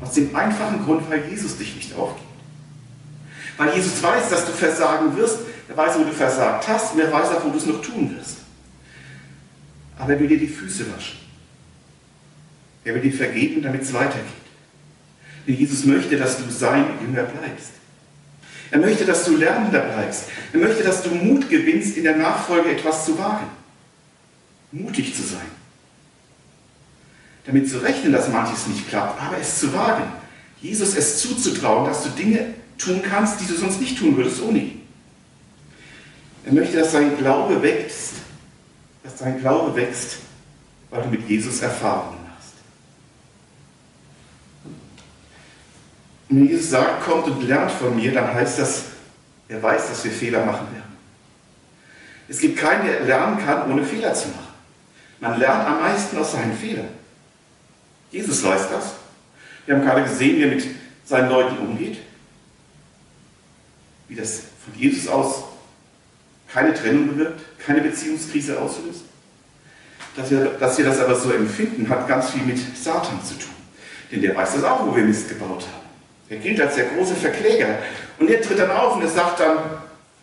aus 0.00 0.12
dem 0.12 0.34
einfachen 0.34 0.84
Grund, 0.84 1.08
weil 1.08 1.28
Jesus 1.28 1.56
dich 1.56 1.74
nicht 1.76 1.94
aufgibt. 1.96 2.26
Weil 3.56 3.74
Jesus 3.74 4.02
weiß, 4.02 4.28
dass 4.30 4.46
du 4.46 4.52
versagen 4.52 5.16
wirst, 5.16 5.38
er 5.68 5.76
weiß, 5.76 5.98
wo 5.98 6.04
du 6.04 6.12
versagt 6.12 6.68
hast 6.68 6.94
und 6.94 7.00
er 7.00 7.12
weiß 7.12 7.28
auch, 7.28 7.44
wo 7.44 7.50
du 7.50 7.58
es 7.58 7.66
noch 7.66 7.80
tun 7.80 8.14
wirst. 8.16 8.38
Aber 9.96 10.12
er 10.12 10.20
will 10.20 10.28
dir 10.28 10.38
die 10.38 10.48
Füße 10.48 10.84
waschen. 10.92 11.18
Er 12.84 12.94
will 12.94 13.02
dir 13.02 13.12
vergeben, 13.12 13.62
damit 13.62 13.82
es 13.82 13.92
weitergeht. 13.92 14.24
Denn 15.46 15.56
Jesus 15.56 15.84
möchte, 15.84 16.16
dass 16.16 16.36
du 16.38 16.50
sein 16.50 16.84
Jünger 17.00 17.22
bleibst. 17.22 17.70
Er 18.70 18.78
möchte, 18.78 19.04
dass 19.04 19.24
du 19.24 19.36
Lernender 19.36 19.80
bleibst. 19.80 20.24
Er 20.52 20.58
möchte, 20.58 20.82
dass 20.82 21.02
du 21.02 21.10
Mut 21.10 21.48
gewinnst, 21.48 21.96
in 21.96 22.04
der 22.04 22.16
Nachfolge 22.16 22.72
etwas 22.72 23.04
zu 23.04 23.16
wagen 23.16 23.46
mutig 24.74 25.14
zu 25.14 25.22
sein. 25.22 25.46
Damit 27.46 27.68
zu 27.68 27.78
rechnen, 27.78 28.12
dass 28.12 28.28
manches 28.28 28.66
nicht 28.66 28.88
klappt, 28.88 29.20
aber 29.20 29.38
es 29.38 29.60
zu 29.60 29.72
wagen. 29.72 30.04
Jesus 30.60 30.96
es 30.96 31.20
zuzutrauen, 31.20 31.86
dass 31.86 32.02
du 32.04 32.10
Dinge 32.10 32.54
tun 32.78 33.02
kannst, 33.02 33.40
die 33.40 33.46
du 33.46 33.54
sonst 33.54 33.80
nicht 33.80 33.98
tun 33.98 34.16
würdest 34.16 34.42
ohne 34.42 34.58
ihn. 34.58 34.80
Er 36.46 36.52
möchte, 36.52 36.78
dass 36.78 36.92
dein 36.92 37.16
Glaube 37.16 37.62
wächst, 37.62 38.14
dass 39.02 39.16
dein 39.16 39.40
Glaube 39.40 39.76
wächst, 39.76 40.18
weil 40.90 41.02
du 41.02 41.08
mit 41.08 41.28
Jesus 41.28 41.60
Erfahrungen 41.60 42.18
machst. 42.28 42.54
Und 46.28 46.40
wenn 46.40 46.48
Jesus 46.48 46.70
sagt, 46.70 47.04
kommt 47.04 47.26
und 47.26 47.42
lernt 47.46 47.70
von 47.70 47.94
mir, 47.94 48.12
dann 48.12 48.34
heißt 48.34 48.58
das, 48.58 48.84
er 49.48 49.62
weiß, 49.62 49.88
dass 49.88 50.04
wir 50.04 50.10
Fehler 50.10 50.44
machen 50.44 50.66
werden. 50.72 50.96
Es 52.28 52.38
gibt 52.38 52.58
keinen, 52.58 52.86
der 52.86 53.00
lernen 53.00 53.38
kann, 53.44 53.70
ohne 53.70 53.84
Fehler 53.84 54.14
zu 54.14 54.28
machen. 54.28 54.53
Man 55.24 55.40
lernt 55.40 55.66
am 55.66 55.80
meisten 55.80 56.18
aus 56.18 56.32
seinen 56.32 56.54
Fehlern. 56.54 56.88
Jesus 58.10 58.44
weiß 58.44 58.68
das. 58.68 58.92
Wir 59.64 59.74
haben 59.74 59.82
gerade 59.82 60.02
gesehen, 60.02 60.36
wie 60.36 60.42
er 60.42 60.54
mit 60.54 60.66
seinen 61.06 61.30
Leuten 61.30 61.56
umgeht. 61.56 61.96
Wie 64.06 64.16
das 64.16 64.42
von 64.62 64.78
Jesus 64.78 65.08
aus 65.08 65.44
keine 66.52 66.74
Trennung 66.74 67.08
bewirkt, 67.08 67.40
keine 67.58 67.80
Beziehungskrise 67.80 68.60
auslöst. 68.60 69.04
Dass 70.14 70.30
wir, 70.30 70.44
dass 70.60 70.76
wir 70.76 70.84
das 70.84 71.00
aber 71.00 71.16
so 71.16 71.32
empfinden, 71.32 71.88
hat 71.88 72.06
ganz 72.06 72.30
viel 72.30 72.42
mit 72.42 72.58
Satan 72.76 73.24
zu 73.24 73.34
tun. 73.34 73.54
Denn 74.12 74.20
der 74.20 74.36
weiß 74.36 74.56
das 74.56 74.64
auch, 74.64 74.86
wo 74.86 74.94
wir 74.94 75.04
Mist 75.04 75.30
gebaut 75.30 75.62
haben. 75.62 75.88
Er 76.28 76.36
gilt 76.36 76.60
als 76.60 76.74
der 76.74 76.84
große 76.90 77.14
Verkläger. 77.14 77.78
Und 78.18 78.28
er 78.28 78.42
tritt 78.42 78.58
dann 78.58 78.70
auf 78.70 78.96
und 78.96 79.02
er 79.02 79.08
sagt 79.08 79.40
dann, 79.40 79.56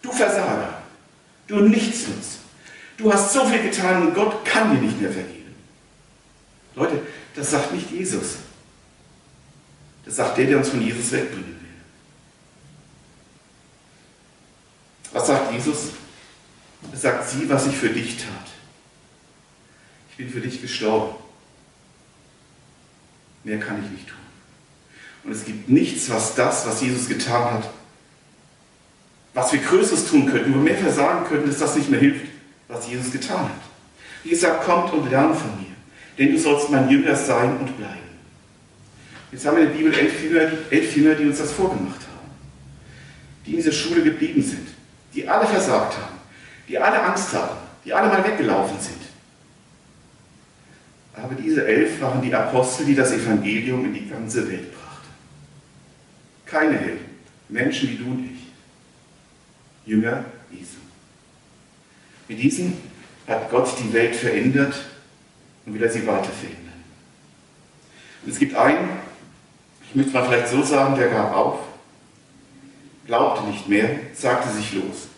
du 0.03 0.11
Versager, 0.11 0.75
du 1.47 1.59
Nichtsnutz, 1.61 2.40
Du 3.01 3.11
hast 3.11 3.33
so 3.33 3.45
viel 3.45 3.63
getan 3.63 4.07
und 4.07 4.13
Gott 4.13 4.45
kann 4.45 4.75
dir 4.75 4.81
nicht 4.81 5.01
mehr 5.01 5.11
vergeben. 5.11 5.55
Leute, 6.75 7.01
das 7.35 7.49
sagt 7.49 7.73
nicht 7.73 7.89
Jesus. 7.89 8.35
Das 10.05 10.17
sagt 10.17 10.37
der, 10.37 10.45
der 10.45 10.57
uns 10.59 10.69
von 10.69 10.81
Jesus 10.81 11.11
wegbringen 11.11 11.47
will. 11.47 11.55
Was 15.13 15.27
sagt 15.27 15.51
Jesus? 15.51 15.89
Er 16.91 16.97
sagt, 16.97 17.27
sieh, 17.27 17.49
was 17.49 17.65
ich 17.65 17.75
für 17.75 17.89
dich 17.89 18.17
tat. 18.17 18.47
Ich 20.11 20.17
bin 20.17 20.29
für 20.29 20.41
dich 20.41 20.61
gestorben. 20.61 21.15
Mehr 23.43 23.59
kann 23.59 23.83
ich 23.83 23.89
nicht 23.89 24.07
tun. 24.07 24.17
Und 25.23 25.31
es 25.31 25.45
gibt 25.45 25.69
nichts, 25.69 26.09
was 26.11 26.35
das, 26.35 26.67
was 26.67 26.81
Jesus 26.81 27.07
getan 27.07 27.55
hat, 27.55 27.69
was 29.33 29.51
wir 29.53 29.59
Größeres 29.59 30.07
tun 30.07 30.27
könnten, 30.27 30.51
wo 30.51 30.57
wir 30.57 30.63
mehr 30.63 30.77
versagen 30.77 31.25
könnten, 31.27 31.49
dass 31.49 31.59
das 31.59 31.75
nicht 31.75 31.89
mehr 31.89 31.99
hilft 31.99 32.30
was 32.71 32.87
Jesus 32.87 33.11
getan 33.11 33.43
hat. 33.43 33.61
Wie 34.23 34.29
gesagt, 34.29 34.63
kommt 34.63 34.93
und 34.93 35.09
lernt 35.09 35.35
von 35.35 35.49
mir, 35.57 35.75
denn 36.17 36.31
du 36.31 36.39
sollst 36.39 36.69
mein 36.69 36.89
Jünger 36.89 37.15
sein 37.15 37.57
und 37.57 37.77
bleiben. 37.77 37.97
Jetzt 39.31 39.45
haben 39.45 39.57
wir 39.57 39.63
in 39.63 39.69
der 39.69 39.77
Bibel 39.77 39.93
elf 39.93 40.23
Jünger, 40.23 40.51
elf 40.69 40.95
Jünger, 40.95 41.15
die 41.15 41.25
uns 41.25 41.37
das 41.37 41.51
vorgemacht 41.51 42.01
haben, 42.01 42.31
die 43.45 43.51
in 43.51 43.57
dieser 43.57 43.71
Schule 43.71 44.03
geblieben 44.03 44.41
sind, 44.41 44.67
die 45.13 45.27
alle 45.27 45.47
versagt 45.47 45.97
haben, 45.97 46.17
die 46.67 46.77
alle 46.77 47.01
Angst 47.01 47.33
hatten, 47.33 47.57
die 47.83 47.93
alle 47.93 48.07
mal 48.09 48.23
weggelaufen 48.23 48.79
sind. 48.79 49.01
Aber 51.13 51.35
diese 51.35 51.65
elf 51.65 52.01
waren 52.01 52.21
die 52.21 52.33
Apostel, 52.33 52.85
die 52.85 52.95
das 52.95 53.11
Evangelium 53.11 53.85
in 53.85 53.93
die 53.93 54.09
ganze 54.09 54.49
Welt 54.49 54.73
brachten. 54.73 55.09
Keine 56.45 56.77
Helden, 56.77 57.05
Menschen 57.49 57.89
wie 57.89 57.95
du 57.95 58.05
und 58.05 58.25
ich, 58.25 59.89
Jünger 59.89 60.25
Jesu. 60.51 60.77
Mit 62.31 62.41
diesen 62.41 62.77
hat 63.27 63.51
Gott 63.51 63.67
die 63.77 63.91
Welt 63.91 64.15
verändert 64.15 64.73
und 65.65 65.73
will 65.73 65.83
er 65.83 65.89
sie 65.89 66.07
weiter 66.07 66.29
verändern. 66.31 66.81
Und 68.23 68.31
es 68.31 68.39
gibt 68.39 68.55
einen, 68.55 68.87
ich 69.89 69.95
möchte 69.95 70.13
mal 70.13 70.23
vielleicht 70.23 70.47
so 70.47 70.63
sagen, 70.63 70.95
der 70.95 71.09
gab 71.09 71.35
auf, 71.35 71.59
glaubte 73.05 73.43
nicht 73.49 73.67
mehr, 73.67 73.99
sagte 74.13 74.49
sich 74.49 74.71
los. 74.75 75.09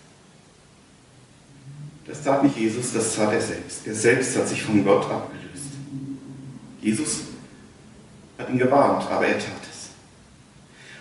Das 2.07 2.23
tat 2.23 2.43
nicht 2.43 2.57
Jesus, 2.57 2.93
das 2.93 3.15
tat 3.15 3.31
er 3.31 3.41
selbst. 3.41 3.85
Er 3.85 3.93
selbst 3.93 4.35
hat 4.35 4.47
sich 4.47 4.63
von 4.63 4.83
Gott 4.83 5.03
abgelöst. 5.03 5.69
Jesus 6.81 7.25
hat 8.39 8.49
ihn 8.49 8.57
gewarnt, 8.57 9.07
aber 9.11 9.27
er 9.27 9.37
tat 9.37 9.61
es. 9.71 9.91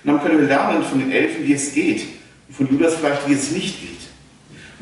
Und 0.05 0.12
dann 0.12 0.20
können 0.20 0.40
wir 0.40 0.46
lernen 0.46 0.83
von 0.83 0.98
den 0.98 1.11
Elfen, 1.11 1.42
wie 1.46 1.55
es 1.55 1.72
geht. 1.72 2.07
Und 2.48 2.55
von 2.55 2.68
Judas 2.68 2.96
vielleicht, 2.96 3.27
wie 3.27 3.33
es 3.33 3.51
nicht 3.51 3.81
geht. 3.81 4.02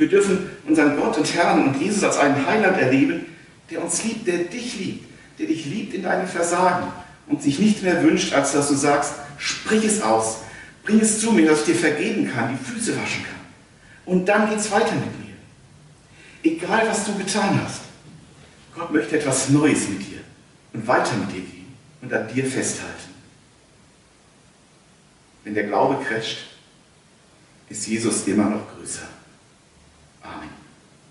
Wir 0.00 0.08
dürfen 0.08 0.48
unseren 0.66 0.96
Gott 0.96 1.18
und 1.18 1.34
Herrn 1.34 1.68
und 1.68 1.78
Jesus 1.78 2.02
als 2.02 2.16
einen 2.16 2.46
Heiland 2.46 2.78
erleben, 2.78 3.26
der 3.68 3.84
uns 3.84 4.02
liebt, 4.02 4.26
der 4.26 4.38
dich 4.38 4.78
liebt, 4.78 5.04
der 5.38 5.46
dich 5.46 5.66
liebt 5.66 5.92
in 5.92 6.04
deinem 6.04 6.26
Versagen 6.26 6.90
und 7.26 7.42
sich 7.42 7.58
nicht 7.58 7.82
mehr 7.82 8.02
wünscht, 8.02 8.32
als 8.32 8.52
dass 8.52 8.68
du 8.68 8.74
sagst, 8.76 9.12
sprich 9.36 9.84
es 9.84 10.00
aus, 10.00 10.38
bring 10.84 11.00
es 11.00 11.20
zu 11.20 11.32
mir, 11.32 11.50
dass 11.50 11.60
ich 11.60 11.66
dir 11.66 11.74
vergeben 11.74 12.32
kann, 12.32 12.48
die 12.56 12.64
Füße 12.64 12.96
waschen 12.96 13.24
kann. 13.24 13.40
Und 14.06 14.24
dann 14.24 14.48
geht 14.48 14.60
es 14.60 14.70
weiter 14.70 14.94
mit 14.94 15.18
mir. 15.18 15.34
Egal, 16.50 16.88
was 16.88 17.04
du 17.04 17.14
getan 17.18 17.60
hast, 17.62 17.82
Gott 18.74 18.90
möchte 18.90 19.18
etwas 19.18 19.50
Neues 19.50 19.86
mit 19.86 20.00
dir 20.00 20.20
und 20.72 20.88
weiter 20.88 21.14
mit 21.18 21.28
dir 21.28 21.42
gehen 21.42 21.76
und 22.00 22.10
an 22.10 22.26
dir 22.26 22.46
festhalten. 22.46 23.14
Wenn 25.44 25.52
der 25.52 25.64
Glaube 25.64 26.02
crasht, 26.02 26.38
ist 27.68 27.86
Jesus 27.86 28.26
immer 28.26 28.48
noch 28.48 28.62
größer. 28.74 29.19
Amen. 30.24 30.59